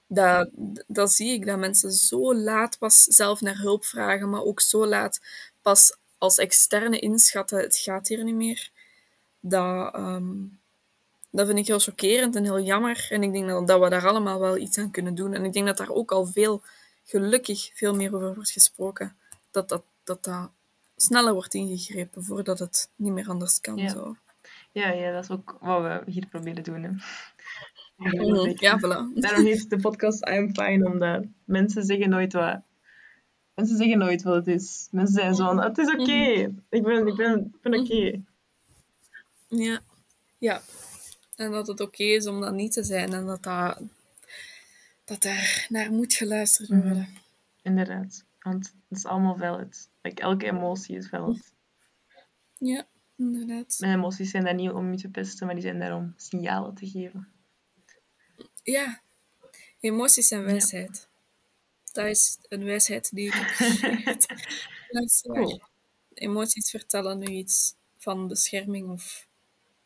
[0.07, 0.49] dat,
[0.87, 4.87] dat zie ik, dat mensen zo laat pas zelf naar hulp vragen, maar ook zo
[4.87, 5.21] laat
[5.63, 8.71] pas als externe inschatten, het gaat hier niet meer.
[9.41, 10.33] Dat, ehm,
[11.31, 13.07] dat vind ik heel chockerend en heel jammer.
[13.11, 15.35] En ik denk dat, dat we daar allemaal wel iets aan kunnen doen.
[15.35, 16.63] En ik denk dat daar ook al veel,
[17.11, 19.17] gelukkig, veel meer over wordt gesproken.
[19.51, 20.51] Dat dat, dat, dat
[20.97, 23.77] sneller wordt ingegrepen voordat het niet meer anders kan.
[23.77, 23.89] Ja.
[23.89, 24.17] Zo.
[24.73, 26.83] Ja, ja, dat is ook wat we hier proberen doen.
[26.83, 26.91] Hè.
[27.97, 28.53] Mhm.
[28.57, 29.21] Ja, voilà.
[29.21, 32.61] Daarom heet de podcast I'm Fine, omdat mensen zeggen nooit wat...
[33.55, 34.89] Mensen zeggen nooit wat het is.
[34.91, 36.53] Mensen zijn zo van, het is oké.
[36.69, 38.21] Ik ben, ik ben, ik ben oké.
[39.49, 39.81] Ja.
[40.39, 40.61] ja.
[41.37, 43.81] En dat het oké is om dat niet te zijn en dat, dat,
[45.11, 46.81] dat daar naar moet geluisterd Mhm.
[46.83, 47.09] worden.
[47.63, 48.25] Inderdaad.
[48.41, 49.89] Want het is allemaal valid.
[50.03, 51.53] Like, elke emotie is valid.
[52.59, 52.87] Ja,
[53.17, 53.77] inderdaad.
[53.79, 56.75] Mijn emoties zijn daar niet om je te pesten, maar die zijn daar om signalen
[56.75, 57.29] te geven.
[58.63, 59.01] Ja.
[59.81, 61.09] Emoties zijn wijsheid.
[61.93, 64.21] Dat is een wijsheid die ik heb.
[65.23, 65.61] Cool.
[66.15, 69.27] Emoties vertellen nu iets van bescherming of,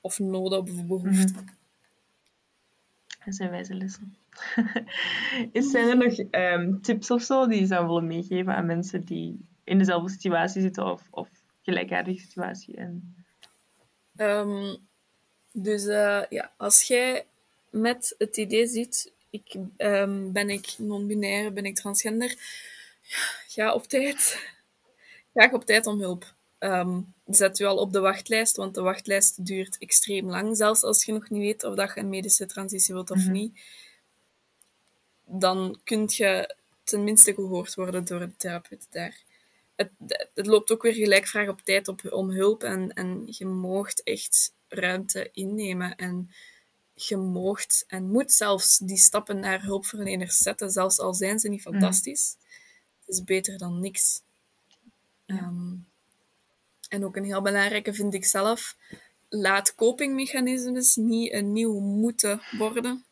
[0.01, 1.33] of nood of behoefte.
[1.33, 1.47] Mhm.
[3.25, 4.17] Dat zijn wijze lessen.
[5.53, 9.05] Is, zijn er nog ehm, tips of zo die je zou willen meegeven aan mensen
[9.05, 11.29] die in dezelfde situatie zitten of, of
[11.63, 12.77] gelijkaardige situatie?
[12.77, 13.15] En...
[14.17, 14.77] Ehm,
[15.53, 17.27] dus eh, ja, als jij
[17.71, 22.35] met het idee zit, ik, ehm, ben ik non-binair, ben ik transgender,
[23.49, 24.53] ga op tijd.
[25.35, 26.35] Ga op tijd om hulp.
[27.27, 30.57] Zet u al op de wachtlijst, want de wachtlijst duurt extreem lang.
[30.57, 33.33] Zelfs als je nog niet weet of dat je een medische transitie wilt of Mhm.
[33.33, 33.61] niet,
[35.25, 36.55] dan kun je
[36.85, 39.23] tenminste gehoord worden door de therapeut daar.
[39.77, 39.91] Het,
[40.35, 44.53] het loopt ook weer gelijkvraag op tijd op, om hulp en, en je moogt echt
[44.69, 46.31] ruimte innemen en
[46.95, 51.63] je moogt en moet zelfs die stappen naar hulpverleners zetten, zelfs al zijn ze niet
[51.63, 52.37] fantastisch.
[53.01, 54.23] Het is beter dan niks.
[55.27, 55.37] Ja.
[55.37, 55.75] Ehm,
[56.89, 58.77] en ook een heel belangrijke vind ik zelf,
[59.29, 63.05] laat copingmechanismes niet een nieuw moeten worden.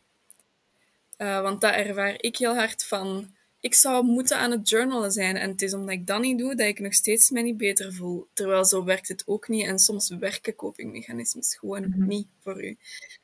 [1.23, 3.35] Eh, want dat ervaar ik heel hard van.
[3.61, 5.37] Ik zou moeten aan het journalen zijn.
[5.37, 7.93] En het is omdat ik dat niet doe, dat ik nog steeds mij niet beter
[7.93, 8.27] voel.
[8.33, 9.66] Terwijl zo werkt het ook niet.
[9.66, 12.07] En soms werken copingmechanismes gewoon Mhm.
[12.07, 12.77] niet voor u.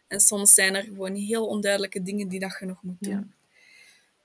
[0.07, 3.09] En soms zijn er gewoon heel onduidelijke dingen die dat je nog moet Ja.
[3.11, 3.33] doen.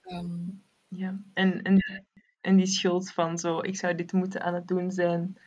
[0.03, 0.39] Ehm,
[0.87, 1.19] Ja.
[1.33, 2.03] En, en,
[2.41, 5.37] en die schuld van zo, ik zou dit moeten aan het doen zijn,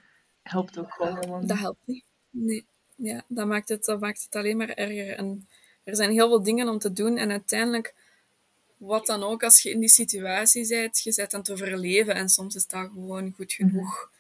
[0.42, 1.48] helpt ook gewoon niet.
[1.48, 2.04] Dat helpt niet.
[2.30, 2.66] Nee.
[2.96, 5.16] Ja, dat maakt, het, dat maakt het alleen maar erger.
[5.16, 5.48] En
[5.84, 7.16] er zijn heel veel dingen om te doen.
[7.16, 7.94] En uiteindelijk,
[8.76, 12.14] wat dan ook, als je in die situatie bent, je bent aan het overleven.
[12.14, 14.10] En soms is dat gewoon goed genoeg.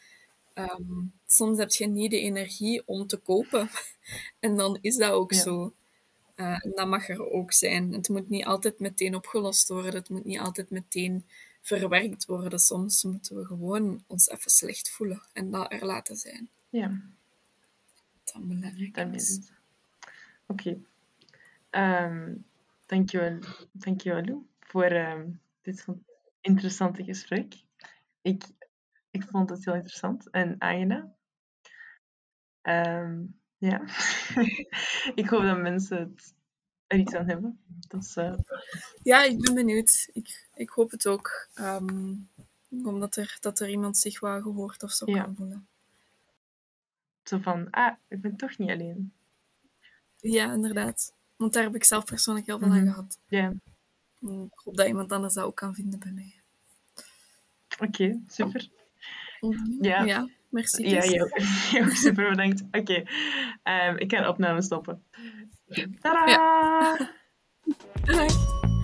[0.54, 0.82] Ehm,
[1.26, 3.70] soms heb je niet de energie om te kopen.
[4.40, 5.40] en dan is dat ook Ja.
[5.40, 5.72] zo.
[6.34, 7.92] Eh, en dat mag er ook zijn.
[7.92, 9.94] Het moet niet altijd meteen opgelost worden.
[9.94, 11.24] Het moet niet altijd meteen
[11.62, 12.58] verwerkt worden.
[12.58, 16.48] Soms moeten we gewoon ons even slecht voelen en dat er laten zijn.
[16.70, 17.00] Ja,
[18.24, 19.22] Dat belangrijk dat is.
[19.30, 19.52] is het.
[20.46, 20.78] Oké.
[22.86, 23.38] Dankjewel,
[23.72, 25.30] dankjewel Lou voor ehm,
[25.62, 25.86] dit
[26.40, 27.54] interessante gesprek.
[28.22, 28.44] Ik,
[29.10, 31.14] ik vond het heel interessant en aangenaam.
[32.62, 33.24] Ehm,
[33.58, 33.80] ja.
[35.20, 36.34] ik hoop dat mensen het
[36.86, 37.60] er iets aan hebben.
[37.88, 38.34] Dat is, eh,
[39.02, 40.08] Ja, ik ben benieuwd.
[40.12, 41.48] Ik, ik hoop het ook.
[41.54, 42.14] Ehm,
[42.68, 45.22] omdat er, dat er iemand zich wel gehoord of zo Ja.
[45.22, 45.68] kan voelen.
[47.22, 49.12] zo van, ah, ik ben toch niet alleen.
[50.16, 51.15] Ja, inderdaad.
[51.36, 52.76] Want daar heb ik zelf persoonlijk heel veel Mhm.
[52.78, 53.18] aan gehad.
[53.28, 53.52] Ja,
[54.20, 56.40] Ik hoop dat iemand anders dat ook kan vinden bij mij.
[57.78, 58.68] oké, super.
[59.80, 60.02] Ja.
[60.04, 60.88] Ja, merci.
[60.88, 61.10] Ja, Tess.
[61.72, 62.62] jij ook, super bedankt.
[62.70, 63.02] Oké,
[63.62, 65.02] ehm, ik ga de opname stoppen.
[66.00, 66.96] Tadaa!
[68.04, 68.74] Dag.